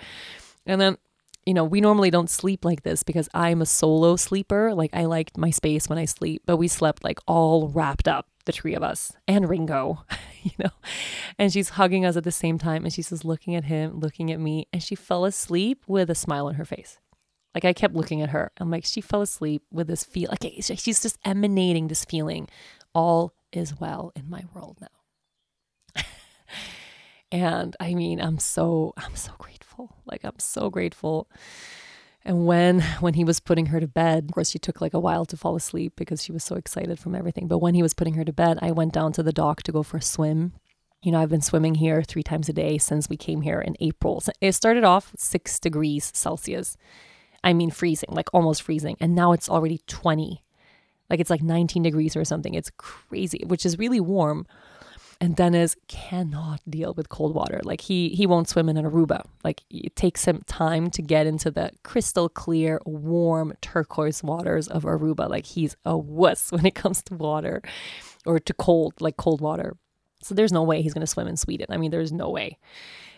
[0.66, 0.96] And then,
[1.44, 4.74] you know, we normally don't sleep like this because I'm a solo sleeper.
[4.74, 8.26] Like I like my space when I sleep, but we slept like all wrapped up,
[8.46, 10.04] the three of us and Ringo,
[10.42, 10.70] you know.
[11.38, 14.32] And she's hugging us at the same time and she's just looking at him, looking
[14.32, 16.98] at me, and she fell asleep with a smile on her face.
[17.54, 18.52] Like I kept looking at her.
[18.58, 20.30] I'm like, she fell asleep with this feel.
[20.30, 22.48] Like she's just emanating this feeling.
[22.94, 26.02] All is well in my world now.
[27.32, 29.96] and I mean, I'm so I'm so grateful.
[30.06, 31.28] Like I'm so grateful.
[32.24, 35.00] And when when he was putting her to bed, of course she took like a
[35.00, 37.48] while to fall asleep because she was so excited from everything.
[37.48, 39.72] But when he was putting her to bed, I went down to the dock to
[39.72, 40.52] go for a swim.
[41.02, 43.76] You know, I've been swimming here three times a day since we came here in
[43.80, 44.22] April.
[44.40, 46.76] It started off six degrees Celsius.
[47.44, 48.96] I mean freezing, like almost freezing.
[49.00, 50.42] And now it's already 20.
[51.10, 52.54] Like it's like 19 degrees or something.
[52.54, 54.46] It's crazy, which is really warm.
[55.20, 57.60] And Dennis cannot deal with cold water.
[57.64, 59.24] Like he he won't swim in an Aruba.
[59.42, 64.84] Like it takes him time to get into the crystal clear, warm turquoise waters of
[64.84, 65.28] Aruba.
[65.28, 67.62] Like he's a wuss when it comes to water
[68.26, 69.76] or to cold, like cold water.
[70.22, 71.66] So there's no way he's going to swim in Sweden.
[71.70, 72.58] I mean, there's no way.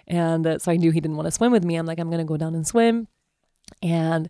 [0.06, 1.76] And uh, so I knew he didn't want to swim with me.
[1.76, 3.08] I'm like, I'm going to go down and swim.
[3.82, 4.28] And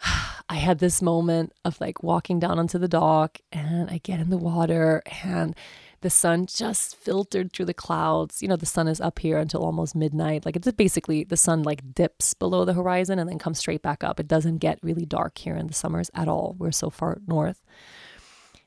[0.48, 4.30] I had this moment of like walking down onto the dock and I get in
[4.30, 5.56] the water and
[6.02, 8.42] the sun just filtered through the clouds.
[8.42, 10.44] You know, the sun is up here until almost midnight.
[10.44, 14.04] Like it's basically the sun like dips below the horizon and then comes straight back
[14.04, 14.20] up.
[14.20, 16.54] It doesn't get really dark here in the summers at all.
[16.58, 17.62] We're so far north.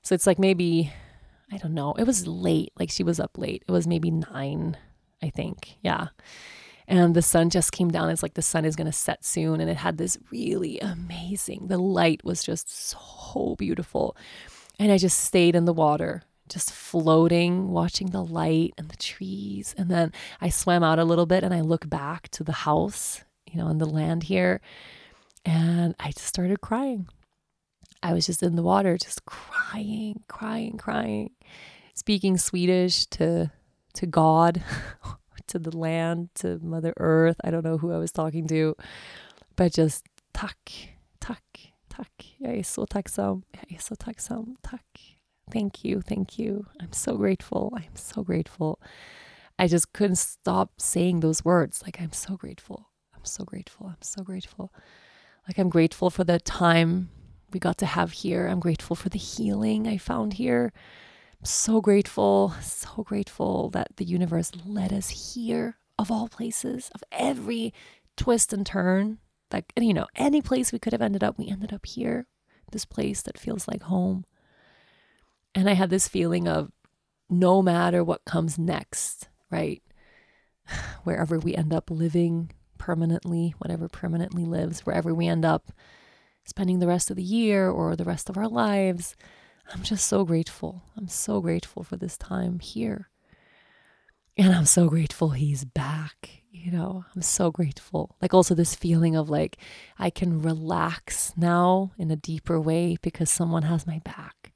[0.01, 0.91] So it's like maybe,
[1.51, 2.73] I don't know, it was late.
[2.79, 3.63] Like she was up late.
[3.67, 4.75] It was maybe nine,
[5.21, 5.77] I think.
[5.81, 6.07] Yeah
[6.89, 8.09] and the sun just came down.
[8.09, 9.61] It's like the sun is going to set soon.
[9.61, 14.17] And it had this really amazing, the light was just so beautiful.
[14.79, 19.75] And I just stayed in the water, just floating, watching the light and the trees.
[19.77, 20.11] And then
[20.41, 23.67] I swam out a little bit and I look back to the house, you know,
[23.67, 24.59] on the land here.
[25.45, 27.07] And I just started crying.
[28.01, 31.31] I was just in the water, just crying, crying, crying,
[31.93, 33.51] speaking Swedish to
[33.93, 34.63] to God
[35.49, 37.37] to the land, to Mother Earth.
[37.43, 38.75] I don't know who I was talking to,
[39.55, 40.71] but just tack,
[41.19, 42.35] tack, tack.
[42.37, 43.43] Jag är så tacksam.
[43.51, 44.55] Jag är så tacksam.
[44.61, 45.19] Tack.
[45.51, 46.65] Thank you, thank you.
[46.79, 47.73] I'm so grateful.
[47.75, 48.79] I'm so grateful.
[49.57, 51.81] I just couldn't stop saying those words.
[51.83, 52.89] Like, I'm so grateful.
[53.15, 53.87] I'm so grateful.
[53.87, 54.71] I'm so grateful.
[55.47, 57.09] Like, I'm grateful for the time
[57.51, 58.47] we got to have here.
[58.47, 60.71] I'm grateful for the healing I found here
[61.43, 67.73] so grateful, so grateful that the universe led us here, of all places, of every
[68.17, 69.19] twist and turn.
[69.51, 72.27] That, you know, any place we could have ended up, we ended up here,
[72.71, 74.25] this place that feels like home.
[75.55, 76.71] And I had this feeling of
[77.29, 79.81] no matter what comes next, right?
[81.03, 85.71] Wherever we end up living permanently, whatever permanently lives, wherever we end up
[86.45, 89.15] spending the rest of the year or the rest of our lives,
[89.71, 90.83] I'm just so grateful.
[90.97, 93.09] I'm so grateful for this time here.
[94.37, 96.43] And I'm so grateful he's back.
[96.51, 98.15] you know, I'm so grateful.
[98.21, 99.57] Like, also, this feeling of like
[99.97, 104.51] I can relax now in a deeper way because someone has my back,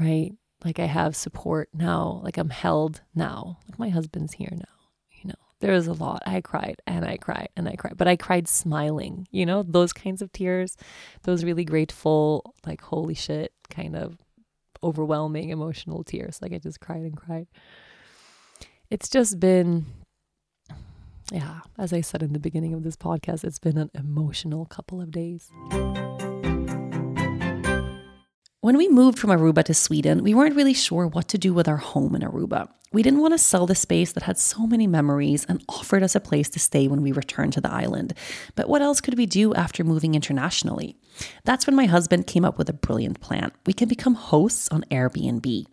[0.00, 0.32] right?
[0.64, 3.58] Like, I have support now, like, I'm held now.
[3.68, 4.77] Like, my husband's here now.
[5.60, 6.22] There was a lot.
[6.24, 9.92] I cried and I cried and I cried, but I cried smiling, you know, those
[9.92, 10.76] kinds of tears,
[11.22, 14.18] those really grateful, like, holy shit, kind of
[14.82, 16.40] overwhelming emotional tears.
[16.40, 17.48] Like, I just cried and cried.
[18.90, 19.86] It's just been
[21.32, 25.00] yeah, as I said in the beginning of this podcast, it's been an emotional couple
[25.00, 25.50] of days.
[28.60, 31.68] When we moved from Aruba to Sweden, we weren't really sure what to do with
[31.68, 32.68] our home in Aruba.
[32.92, 36.16] We didn't want to sell the space that had so many memories and offered us
[36.16, 38.14] a place to stay when we returned to the island.
[38.56, 40.96] But what else could we do after moving internationally?
[41.44, 43.52] That's when my husband came up with a brilliant plan.
[43.64, 45.66] We can become hosts on Airbnb.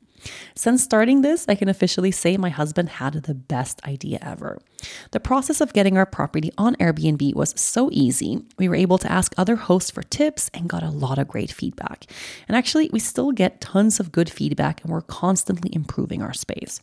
[0.55, 4.59] Since starting this, I can officially say my husband had the best idea ever.
[5.11, 8.43] The process of getting our property on Airbnb was so easy.
[8.57, 11.51] We were able to ask other hosts for tips and got a lot of great
[11.51, 12.05] feedback.
[12.47, 16.81] And actually, we still get tons of good feedback and we're constantly improving our space.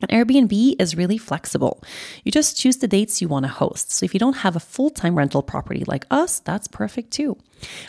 [0.00, 1.82] And Airbnb is really flexible.
[2.24, 3.92] You just choose the dates you want to host.
[3.92, 7.36] So if you don't have a full time rental property like us, that's perfect too.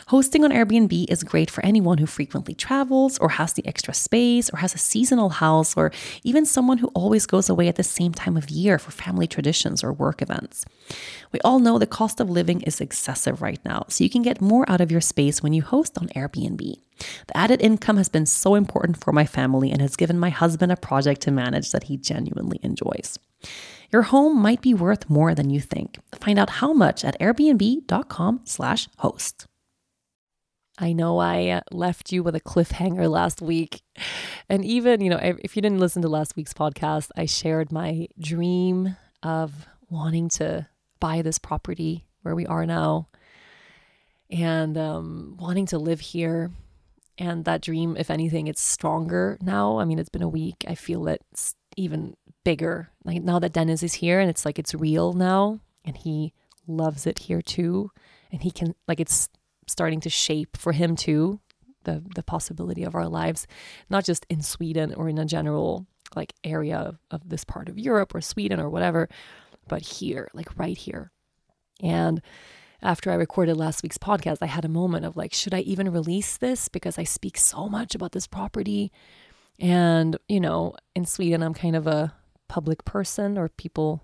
[0.08, 4.50] Hosting on Airbnb is great for anyone who frequently travels or has the extra space
[4.50, 5.90] or has a seasonal house or
[6.24, 9.82] even someone who always goes away at the same time of year for family traditions
[9.82, 10.64] or work events.
[11.32, 14.40] We all know the cost of living is excessive right now, so you can get
[14.40, 16.58] more out of your space when you host on Airbnb.
[16.58, 20.72] The added income has been so important for my family and has given my husband
[20.72, 23.18] a project to manage that he genuinely enjoys.
[23.90, 25.98] Your home might be worth more than you think.
[26.14, 29.46] Find out how much at airbnb.com/host.
[30.82, 33.82] I know I uh, left you with a cliffhanger last week.
[34.48, 38.08] And even, you know, if you didn't listen to last week's podcast, I shared my
[38.18, 40.66] dream of wanting to
[40.98, 43.06] buy this property where we are now
[44.28, 46.50] and um, wanting to live here.
[47.16, 49.78] And that dream, if anything, it's stronger now.
[49.78, 50.64] I mean, it's been a week.
[50.66, 52.90] I feel it's even bigger.
[53.04, 56.32] Like now that Dennis is here and it's like it's real now and he
[56.66, 57.92] loves it here too.
[58.32, 59.28] And he can, like, it's
[59.66, 61.40] starting to shape for him too
[61.84, 63.46] the the possibility of our lives
[63.90, 67.78] not just in Sweden or in a general like area of, of this part of
[67.78, 69.08] Europe or Sweden or whatever
[69.68, 71.12] but here like right here.
[71.80, 72.20] And
[72.82, 75.90] after I recorded last week's podcast I had a moment of like should I even
[75.90, 76.68] release this?
[76.68, 78.92] Because I speak so much about this property.
[79.58, 82.14] And you know in Sweden I'm kind of a
[82.48, 84.02] public person or people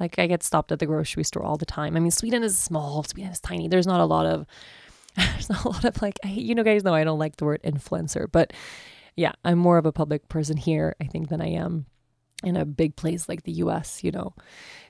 [0.00, 1.96] like I get stopped at the grocery store all the time.
[1.96, 3.68] I mean, Sweden is small, Sweden is tiny.
[3.68, 4.46] There's not a lot of
[5.16, 7.44] there's not a lot of like I, you know guys know I don't like the
[7.44, 8.52] word influencer, but
[9.16, 11.86] yeah, I'm more of a public person here, I think, than I am
[12.44, 14.32] in a big place like the US, you know.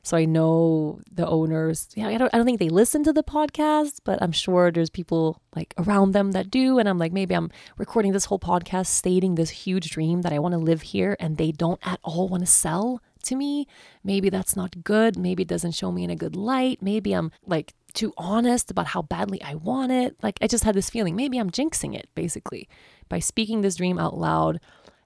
[0.03, 1.89] So I know the owners.
[1.95, 4.91] Yeah, I don't I don't think they listen to the podcast, but I'm sure there's
[4.91, 8.87] people like around them that do and I'm like maybe I'm recording this whole podcast
[8.87, 12.29] stating this huge dream that I want to live here and they don't at all
[12.29, 13.67] want to sell to me.
[14.05, 15.17] Maybe that's not good.
[15.19, 16.83] Maybe it doesn't show me in a good light.
[16.83, 20.17] Maybe I'm like too honest about how badly I want it.
[20.23, 22.69] Like I just had this feeling maybe I'm jinxing it basically
[23.09, 24.61] by speaking this dream out loud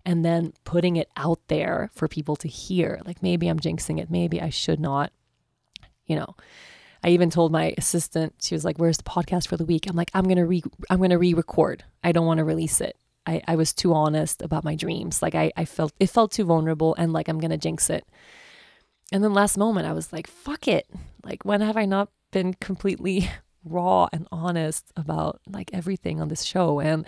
[0.04, 3.00] and then putting it out there for people to hear.
[3.04, 4.10] Like maybe I'm jinxing it.
[4.10, 5.12] Maybe I should not,
[6.06, 6.34] you know.
[7.04, 9.88] I even told my assistant, she was like, Where's the podcast for the week?
[9.88, 11.84] I'm like, I'm gonna re I'm gonna re-record.
[12.04, 12.96] I don't want to release it.
[13.26, 15.22] I, I was too honest about my dreams.
[15.22, 18.06] Like I, I felt it felt too vulnerable and like I'm gonna jinx it.
[19.12, 20.88] And then last moment I was like, fuck it.
[21.24, 23.30] Like when have I not been completely
[23.64, 26.80] raw and honest about like everything on this show?
[26.80, 27.06] And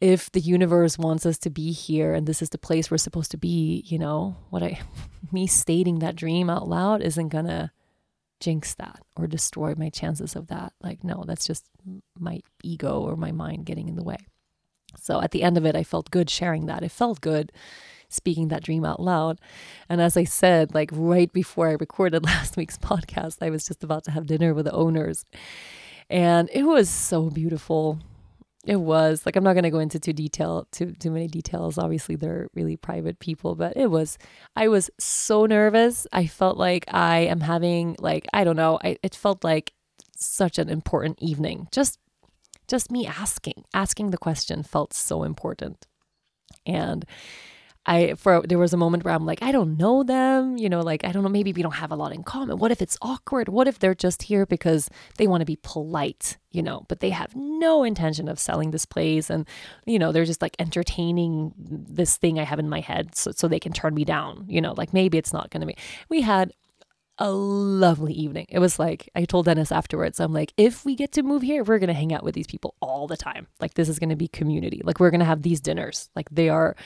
[0.00, 3.32] if the universe wants us to be here and this is the place we're supposed
[3.32, 4.80] to be, you know, what I
[5.32, 7.72] me stating that dream out loud isn't gonna
[8.40, 10.72] jinx that or destroy my chances of that.
[10.80, 11.64] Like, no, that's just
[12.18, 14.18] my ego or my mind getting in the way.
[14.96, 16.82] So at the end of it, I felt good sharing that.
[16.82, 17.52] It felt good
[18.08, 19.38] speaking that dream out loud.
[19.88, 23.84] And as I said, like right before I recorded last week's podcast, I was just
[23.84, 25.24] about to have dinner with the owners.
[26.10, 27.98] And it was so beautiful.
[28.64, 31.78] It was like I'm not gonna go into too detail too too many details.
[31.78, 34.18] Obviously, they're really private people, but it was
[34.56, 36.06] I was so nervous.
[36.12, 38.78] I felt like I am having like I don't know.
[38.82, 39.72] I it felt like
[40.16, 41.98] such an important evening just
[42.68, 45.86] just me asking, asking the question felt so important.
[46.66, 47.04] And
[47.88, 50.80] I for there was a moment where I'm like, I don't know them, you know,
[50.80, 52.58] like I don't know, maybe we don't have a lot in common.
[52.58, 53.48] What if it's awkward?
[53.48, 57.10] What if they're just here because they want to be polite, you know, but they
[57.10, 59.48] have no intention of selling this place and
[59.86, 63.48] you know, they're just like entertaining this thing I have in my head so so
[63.48, 65.76] they can turn me down, you know, like maybe it's not going to be.
[66.10, 66.52] We had
[67.18, 68.46] a lovely evening.
[68.48, 71.64] It was like, I told Dennis afterwards, I'm like, if we get to move here,
[71.64, 73.46] we're going to hang out with these people all the time.
[73.60, 74.80] Like, this is going to be community.
[74.84, 76.10] Like, we're going to have these dinners.
[76.14, 76.76] Like, they are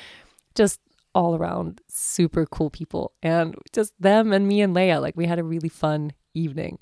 [0.55, 0.81] just
[1.15, 3.13] all around super cool people.
[3.23, 6.79] And just them and me and Lea, like, we had a really fun evening.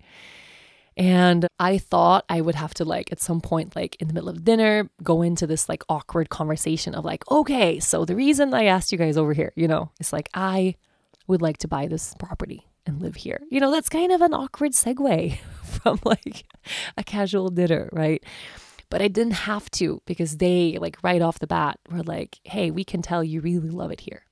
[0.97, 4.29] And I thought I would have to, like, at some point, like in the middle
[4.29, 8.65] of dinner, go into this like awkward conversation of, like, okay, so the reason I
[8.65, 10.75] asked you guys over here, you know, it's like, I
[11.27, 13.41] would like to buy this property and live here.
[13.51, 16.45] You know, that's kind of an awkward segue from like
[16.97, 18.23] a casual dinner, right?
[18.91, 22.73] But I didn't have to because they, like, right off the bat, were like, hey,
[22.73, 24.25] we can tell you really love it here.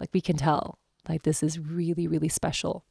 [0.00, 2.84] Like, we can tell, like, this is really, really special.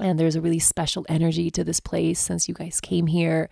[0.00, 3.50] And there's a really special energy to this place since you guys came here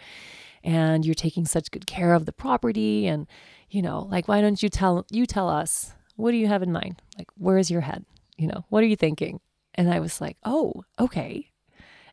[0.64, 3.07] and you're taking such good care of the property.
[3.07, 3.26] And,
[3.68, 6.72] you know, like, why don't you tell, you tell us, what do you have in
[6.72, 7.03] mind?
[7.18, 8.07] Like, where's your head?
[8.38, 9.40] You know, what are you thinking?
[9.74, 11.50] And I was like, oh, okay.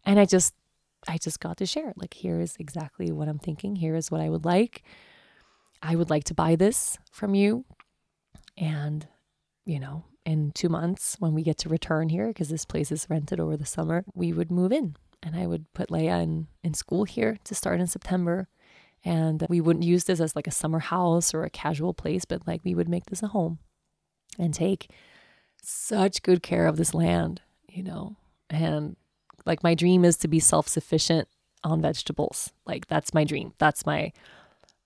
[0.05, 0.53] And I just,
[1.07, 1.97] I just got to share it.
[1.97, 3.75] Like, here is exactly what I'm thinking.
[3.75, 4.83] Here is what I would like.
[5.81, 7.65] I would like to buy this from you.
[8.57, 9.07] And,
[9.65, 13.07] you know, in two months when we get to return here, because this place is
[13.09, 14.95] rented over the summer, we would move in.
[15.23, 18.47] And I would put Lea in, in school here to start in September.
[19.03, 22.47] And we wouldn't use this as like a summer house or a casual place, but
[22.47, 23.59] like we would make this a home
[24.37, 24.91] and take
[25.61, 27.41] such good care of this land,
[27.71, 28.15] you know.
[28.49, 28.95] And
[29.45, 31.27] like my dream is to be self sufficient
[31.63, 32.51] on vegetables.
[32.65, 33.53] Like that's my dream.
[33.57, 34.11] That's my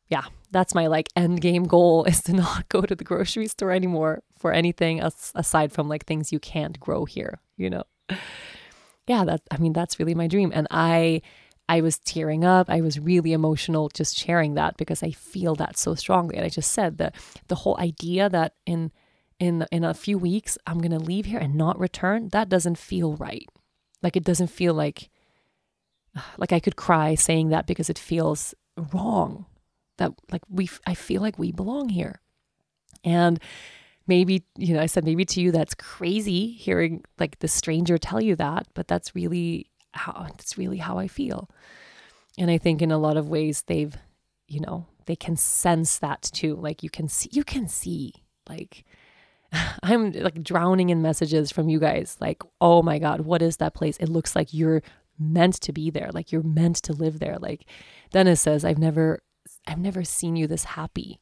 [0.08, 3.72] yeah, that's my like end game goal is to not go to the grocery store
[3.72, 7.84] anymore for anything as, aside from like things you can't grow here, you know.
[9.08, 11.22] Yeah, that I mean that's really my dream and I
[11.70, 12.70] I was tearing up.
[12.70, 16.36] I was really emotional just sharing that because I feel that so strongly.
[16.36, 17.16] And I just said that
[17.48, 18.92] the whole idea that in
[19.44, 22.78] in in a few weeks I'm going to leave here and not return, that doesn't
[22.78, 23.48] feel right.
[24.02, 25.10] Like it doesn't feel like
[26.38, 28.56] like I could cry saying that because it feels
[28.94, 29.46] wrong.
[29.98, 32.22] That like we I feel like we belong here.
[33.04, 33.40] And
[34.08, 38.22] maybe, you know, I said maybe to you that's crazy hearing like the stranger tell
[38.22, 41.50] you that, but that's really how that's really how I feel.
[42.38, 43.96] And I think in a lot of ways they've,
[44.48, 46.56] you know, they can sense that too.
[46.56, 48.14] Like you can see you can see
[48.50, 48.86] like
[49.84, 53.74] I'm like drowning in messages from you guys like, "Oh my god, what is that
[53.74, 53.98] place?
[53.98, 54.82] It looks like you're
[55.20, 56.10] meant to be there.
[56.12, 57.66] Like you're meant to live there." Like
[58.12, 59.22] Dennis says, "I've never
[59.68, 61.20] I've never seen you this happy."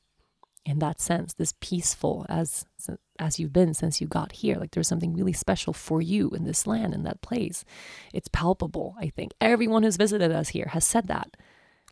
[0.64, 2.66] In that sense, this peaceful as
[3.18, 4.58] as you've been since you got here.
[4.58, 7.66] Like there's something really special for you in this land in that place.
[8.14, 9.34] It's palpable, I think.
[9.42, 11.36] Everyone who's visited us here has said that.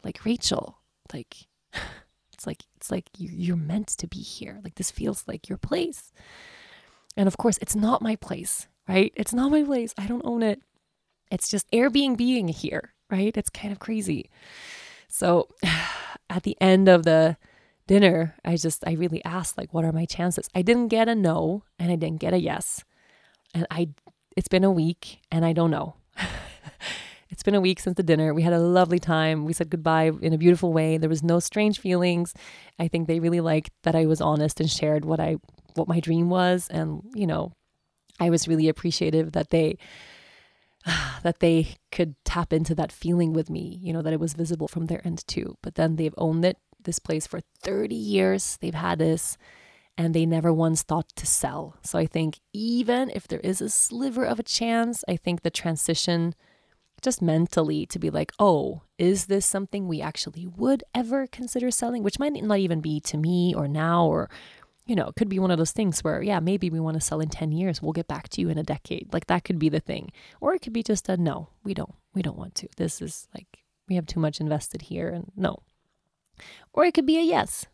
[0.04, 0.80] Like Rachel,
[1.14, 1.48] like
[2.40, 4.62] It's like it's like you're meant to be here.
[4.64, 6.14] Like this feels like your place.
[7.18, 9.12] And of course, it's not my place, right?
[9.18, 9.94] It's not my place.
[9.98, 10.62] I don't own it.
[11.30, 13.36] It's just Airbnb being here, right?
[13.36, 14.30] It's kind of crazy.
[15.10, 15.50] So
[16.30, 17.36] at the end of the
[17.88, 20.48] dinner, I just I really asked like what are my chances?
[20.56, 22.86] I didn't get a no and I didn't get a yes.
[23.54, 23.90] And I
[24.38, 25.96] it's been a week and I don't know.
[27.40, 28.34] It's been a week since the dinner.
[28.34, 29.46] We had a lovely time.
[29.46, 30.98] We said goodbye in a beautiful way.
[30.98, 32.34] There was no strange feelings.
[32.78, 35.38] I think they really liked that I was honest and shared what I
[35.76, 37.54] what my dream was and, you know,
[38.20, 39.78] I was really appreciative that they
[41.24, 44.68] that they could tap into that feeling with me, you know, that it was visible
[44.68, 45.56] from their end too.
[45.64, 48.58] But then they've owned it, this place for 30 years.
[48.60, 49.38] They've had this
[49.98, 51.78] and they never once thought to sell.
[51.84, 55.50] So I think even if there is a sliver of a chance, I think the
[55.50, 56.36] transition
[57.02, 62.04] just mentally to be like, oh, is this something we actually would ever consider selling?
[62.04, 64.30] Which might not even be to me or now, or,
[64.86, 67.02] you know, it could be one of those things where, yeah, maybe we want to
[67.02, 67.82] sell in 10 years.
[67.82, 69.14] We'll get back to you in a decade.
[69.14, 70.12] Like that could be the thing.
[70.42, 72.68] Or it could be just a no, we don't, we don't want to.
[72.78, 75.64] This is like, we have too much invested here and no.
[76.74, 77.66] Or it could be a yes.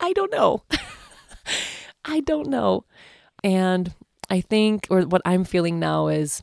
[0.00, 0.62] I don't know.
[2.04, 2.84] I don't know.
[3.44, 3.94] And
[4.30, 6.42] I think, or what I'm feeling now is,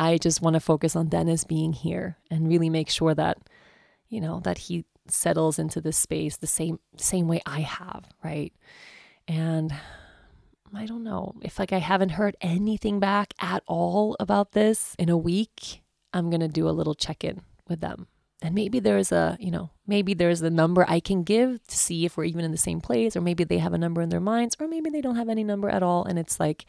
[0.00, 3.36] I just want to focus on Dennis being here and really make sure that,
[4.08, 8.54] you know, that he settles into this space the same same way I have, right?
[9.28, 9.74] And
[10.74, 15.10] I don't know if like I haven't heard anything back at all about this in
[15.10, 15.82] a week,
[16.14, 18.06] I'm to do a little check-in with them.
[18.40, 22.06] And maybe there's a, you know, maybe there's a number I can give to see
[22.06, 24.18] if we're even in the same place, or maybe they have a number in their
[24.18, 26.06] minds, or maybe they don't have any number at all.
[26.06, 26.64] And it's like,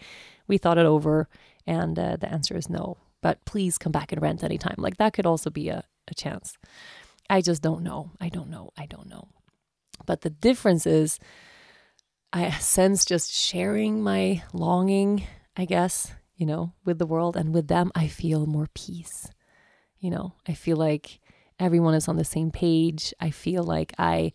[0.48, 1.30] we thought it over,
[1.66, 4.76] and uh, the answer is no but please come back and rent anytime.
[4.78, 6.58] Like that could also be a, a chance.
[7.30, 8.12] I just don't know.
[8.20, 8.72] I don't know.
[8.78, 9.30] I don't know.
[10.06, 11.20] But the difference is,
[12.34, 15.24] I sense just sharing my longing,
[15.56, 19.30] I guess, you know, with the world and with them, I feel more peace.
[20.00, 21.20] You know, I feel like
[21.60, 23.14] everyone is on the same page.
[23.20, 24.34] I feel like I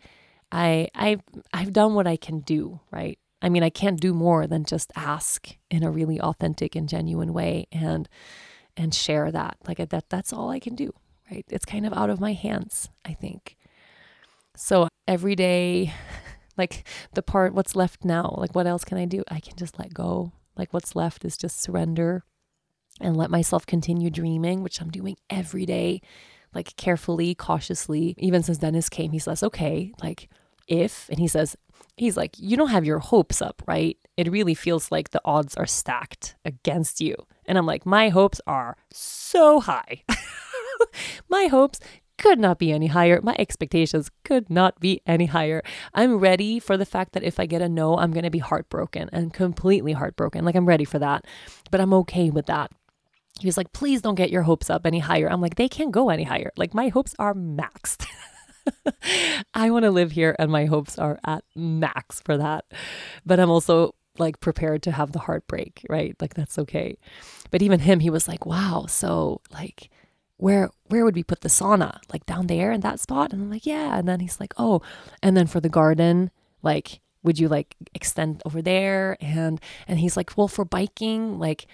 [0.53, 1.19] I I
[1.53, 3.19] I've done what I can do, right?
[3.43, 7.33] I mean, I can't do more than just ask in a really authentic and genuine
[7.33, 8.09] way and
[8.77, 9.57] and share that.
[9.67, 10.93] Like that that's all I can do,
[11.31, 11.45] right?
[11.49, 13.57] It's kind of out of my hands, I think.
[14.57, 15.93] So every day
[16.57, 19.23] like the part what's left now, like what else can I do?
[19.29, 20.33] I can just let go.
[20.57, 22.25] Like what's left is just surrender
[23.01, 26.01] and let myself continue dreaming, which I'm doing every day,
[26.55, 28.15] like carefully, cautiously.
[28.19, 30.29] Even since Dennis came, he says, okay, like
[30.67, 31.57] if, and he says,
[31.97, 33.97] he's like, you don't have your hopes up, right?
[34.17, 37.15] It really feels like the odds are stacked against you.
[37.47, 40.03] And I'm like, my hopes are so high.
[41.29, 41.81] my hopes
[42.19, 43.21] could not be any higher.
[43.23, 45.63] My expectations could not be any higher.
[45.95, 48.39] I'm ready for the fact that if I get a no, I'm going to be
[48.39, 50.45] heartbroken and completely heartbroken.
[50.45, 51.27] Like, I'm ready for that,
[51.71, 52.73] but I'm okay with that.
[53.39, 55.31] He was like, please don't get your hopes up any higher.
[55.31, 56.53] I'm like, they can't go any higher.
[56.57, 58.07] Like, my hopes are maxed.
[59.55, 62.65] I want to live here and my hopes are at max for that.
[63.25, 66.17] But I'm also like prepared to have the heartbreak, right?
[66.21, 66.99] Like that's okay.
[67.51, 69.91] But even him, he was like, wow, so like
[70.39, 71.99] where where would we put the sauna?
[72.13, 73.33] Like down there in that spot?
[73.33, 73.99] And I'm like, yeah.
[73.99, 74.83] And then he's like, oh,
[75.23, 76.31] and then for the garden,
[76.63, 79.17] like would you like extend over there?
[79.21, 81.67] And and he's like, well, for biking, like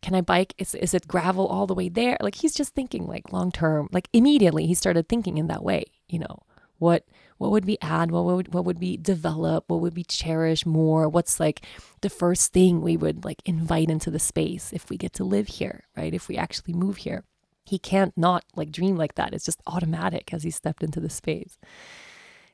[0.00, 0.54] can I bike?
[0.58, 2.16] Is, is it gravel all the way there?
[2.20, 5.84] Like he's just thinking like long term, like immediately he started thinking in that way,
[6.08, 6.42] you know,
[6.78, 7.04] what,
[7.38, 8.10] what would we add?
[8.10, 9.64] What would, what would we develop?
[9.68, 11.08] What would we cherish more?
[11.08, 11.62] What's like
[12.00, 15.48] the first thing we would like invite into the space if we get to live
[15.48, 16.14] here, right?
[16.14, 17.24] If we actually move here,
[17.64, 19.34] he can't not like dream like that.
[19.34, 21.58] It's just automatic as he stepped into the space.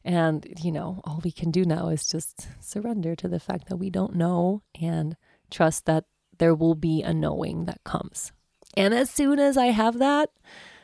[0.05, 3.77] And, you know, all we can do now is just surrender to the fact that
[3.77, 5.17] we don't know and
[5.51, 6.05] trust that
[6.39, 8.33] there will be a knowing that comes.
[8.77, 10.31] And as soon as I have that,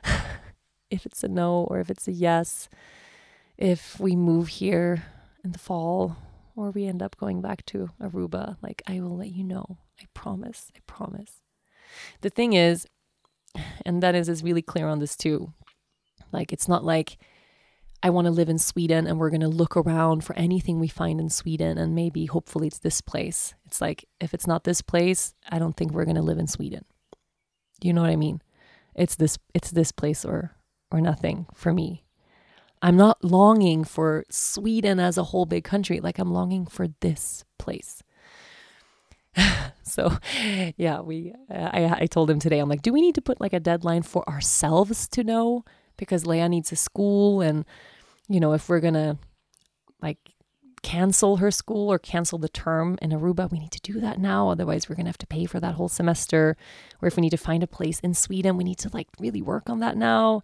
[0.91, 2.69] if it's a no or if it's a yes,
[3.57, 5.05] if we move here
[5.45, 6.17] in the fall
[6.57, 9.79] or we end up going back to Aruba, like I will let you know.
[10.01, 10.71] I promise.
[10.77, 11.43] I promise.
[12.21, 12.87] The thing is,
[13.85, 15.53] and Dennis is really clear on this too.
[16.33, 17.19] Like it's not like
[18.03, 20.89] I want to live in Sweden and we're going to look around for anything we
[20.89, 23.55] find in Sweden and maybe hopefully it's this place.
[23.67, 26.47] It's like if it's not this place, I don't think we're going to live in
[26.47, 26.85] Sweden.
[27.83, 28.41] You know what I mean?
[28.95, 30.53] It's this it's this place or
[30.91, 32.05] or nothing for me.
[32.83, 37.45] I'm not longing for Sweden as a whole big country like I'm longing for this
[37.59, 38.03] place.
[39.83, 40.17] so
[40.77, 43.41] yeah, we uh, I I told him today I'm like, "Do we need to put
[43.41, 45.65] like a deadline for ourselves to know
[45.97, 47.65] because Lea needs a school and
[48.31, 49.19] you know, if we're to
[50.01, 50.19] like
[50.83, 54.49] cancel her school or cancel the term in Aruba, we need to do that now.
[54.49, 56.57] Otherwise, we're going to have to pay for that whole semester.
[57.03, 59.43] Or if we need to find a place in Sweden, we need to like really
[59.43, 60.43] work on that now.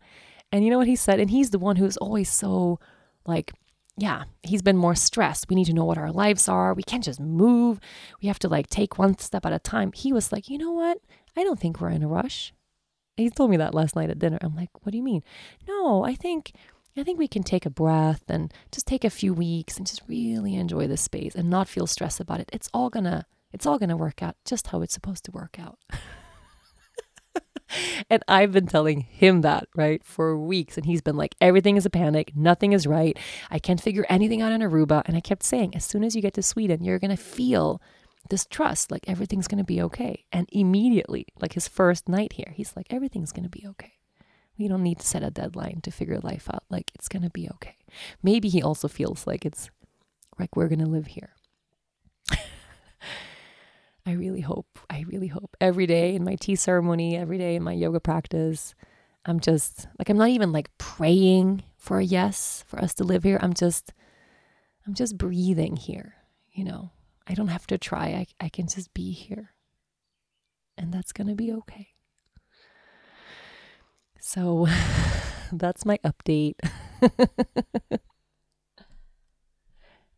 [0.52, 1.20] And you know what he said?
[1.20, 2.78] And he's the one who's always so
[3.26, 3.52] like,
[3.96, 5.48] yeah, he's been more stressed.
[5.48, 6.74] We need to know what our lives are.
[6.74, 7.80] We can't just move.
[8.20, 9.92] We have to like take one step at a time.
[9.92, 10.98] He was like, you know what?
[11.36, 12.52] I don't think we're in a rush.
[13.16, 14.38] He told me that last night at dinner.
[14.42, 15.22] I'm like, what do you mean?
[15.66, 16.52] No, I think
[16.98, 20.02] I think we can take a breath and just take a few weeks and just
[20.08, 22.50] really enjoy the space and not feel stressed about it.
[22.52, 25.78] It's all gonna it's all gonna work out just how it's supposed to work out.
[28.10, 30.76] and I've been telling him that, right, for weeks.
[30.76, 32.32] And he's been like, everything is a panic.
[32.34, 33.16] Nothing is right.
[33.50, 35.02] I can't figure anything out in Aruba.
[35.06, 37.80] And I kept saying, as soon as you get to Sweden, you're going to feel
[38.28, 40.24] this trust, like everything's going to be okay.
[40.32, 43.92] And immediately, like his first night here, he's like, everything's going to be okay.
[44.58, 46.64] We don't need to set a deadline to figure life out.
[46.70, 47.76] Like it's going to be okay.
[48.22, 49.70] Maybe he also feels like it's
[50.38, 51.35] like we're going to live here.
[54.06, 54.78] I really hope.
[54.88, 55.56] I really hope.
[55.60, 58.76] Every day in my tea ceremony, every day in my yoga practice,
[59.24, 63.24] I'm just like I'm not even like praying for a yes for us to live
[63.24, 63.40] here.
[63.42, 63.92] I'm just
[64.86, 66.14] I'm just breathing here,
[66.52, 66.92] you know.
[67.26, 68.06] I don't have to try.
[68.06, 69.50] I I can just be here.
[70.78, 71.88] And that's going to be okay.
[74.20, 74.68] So
[75.52, 76.54] that's my update.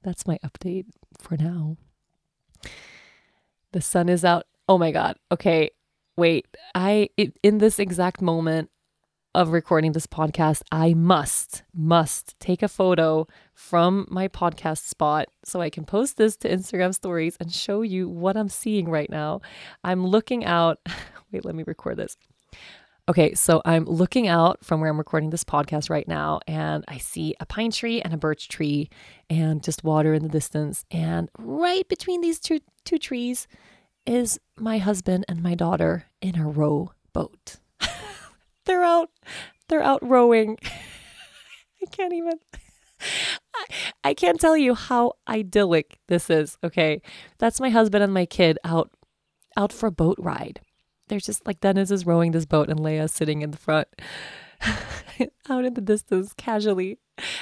[0.02, 0.86] that's my update
[1.20, 1.76] for now.
[3.72, 4.44] The sun is out.
[4.68, 5.16] Oh my god.
[5.30, 5.70] Okay.
[6.16, 6.46] Wait.
[6.74, 8.70] I it, in this exact moment
[9.34, 15.60] of recording this podcast, I must must take a photo from my podcast spot so
[15.60, 19.40] I can post this to Instagram stories and show you what I'm seeing right now.
[19.84, 20.78] I'm looking out.
[21.32, 22.16] Wait, let me record this.
[23.08, 26.98] Okay, so I'm looking out from where I'm recording this podcast right now, and I
[26.98, 28.90] see a pine tree and a birch tree,
[29.30, 30.84] and just water in the distance.
[30.90, 33.48] And right between these two two trees
[34.04, 37.56] is my husband and my daughter in a row boat.
[38.66, 39.08] they're out
[39.68, 40.58] they're out rowing.
[40.62, 42.34] I can't even
[43.54, 43.64] I,
[44.04, 47.00] I can't tell you how idyllic this is, okay?
[47.38, 48.90] That's my husband and my kid out
[49.56, 50.60] out for a boat ride.
[51.08, 53.88] They're just like Dennis is rowing this boat and Lea's sitting in the front.
[55.48, 56.98] out in the distance casually.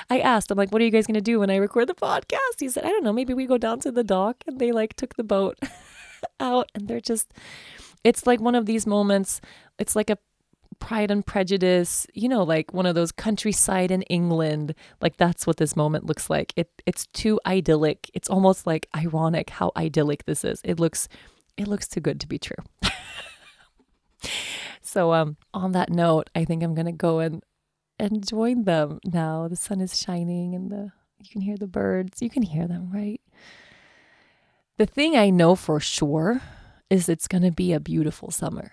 [0.09, 2.61] I asked, I'm like, what are you guys to do when I record the podcast?
[2.61, 4.43] He said, I don't know, maybe we go down to the dock.
[4.47, 5.59] And they like took the boat
[6.41, 7.33] out and they're just,
[8.05, 9.41] it's like one of these moments.
[9.79, 10.19] It's like a
[10.79, 14.75] Pride and Prejudice, you know, like one of those countryside in England.
[15.01, 16.53] Like that's what this moment looks like.
[16.55, 18.11] It it's too idyllic.
[18.13, 20.61] It's almost like ironic how idyllic this is.
[20.65, 21.09] It looks
[21.57, 22.57] it looks too good to be true.
[24.87, 27.43] so um on that note, I think I'm to go and
[27.99, 29.49] and join them now.
[29.49, 32.21] The sun is shining and the you can hear the birds.
[32.21, 33.21] You can hear them, right?
[34.77, 36.43] The thing I know for sure
[36.91, 38.73] is it's to be a beautiful summer.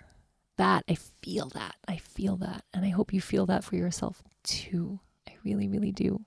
[0.58, 1.76] That I feel that.
[1.88, 2.64] I feel that.
[2.74, 5.00] And I hope you feel that for yourself too.
[5.28, 6.26] I really, really do.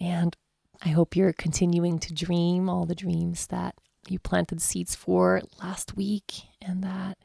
[0.00, 0.36] And
[0.82, 3.74] I hope you're continuing to dream all the dreams that
[4.08, 7.18] you planted seeds for last week and that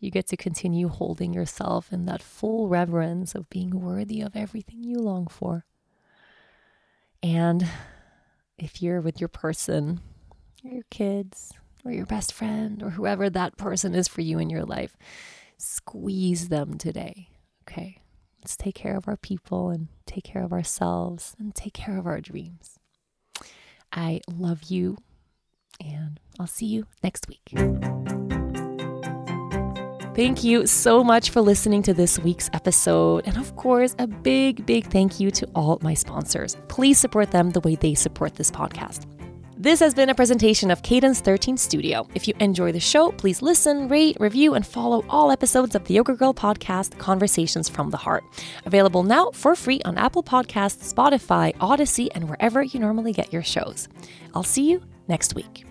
[0.00, 4.82] you get to continue holding yourself in that full reverence of being worthy of everything
[4.82, 5.66] you long for.
[7.22, 7.66] And
[8.58, 10.00] if you're with your person,
[10.62, 11.52] your kids,
[11.84, 14.96] or your best friend, or whoever that person is for you in your life,
[15.58, 17.28] squeeze them today.
[17.68, 18.00] Okay.
[18.40, 22.06] Let's take care of our people and take care of ourselves and take care of
[22.06, 22.78] our dreams.
[23.92, 24.96] I love you,
[25.78, 28.19] and I'll see you next week.
[30.14, 33.28] Thank you so much for listening to this week's episode.
[33.28, 36.56] And of course, a big, big thank you to all my sponsors.
[36.66, 39.06] Please support them the way they support this podcast.
[39.56, 42.08] This has been a presentation of Cadence 13 Studio.
[42.14, 45.94] If you enjoy the show, please listen, rate, review, and follow all episodes of the
[45.94, 48.24] Yoga Girl podcast, Conversations from the Heart.
[48.64, 53.42] Available now for free on Apple Podcasts, Spotify, Audacy, and wherever you normally get your
[53.44, 53.86] shows.
[54.34, 55.69] I'll see you next week.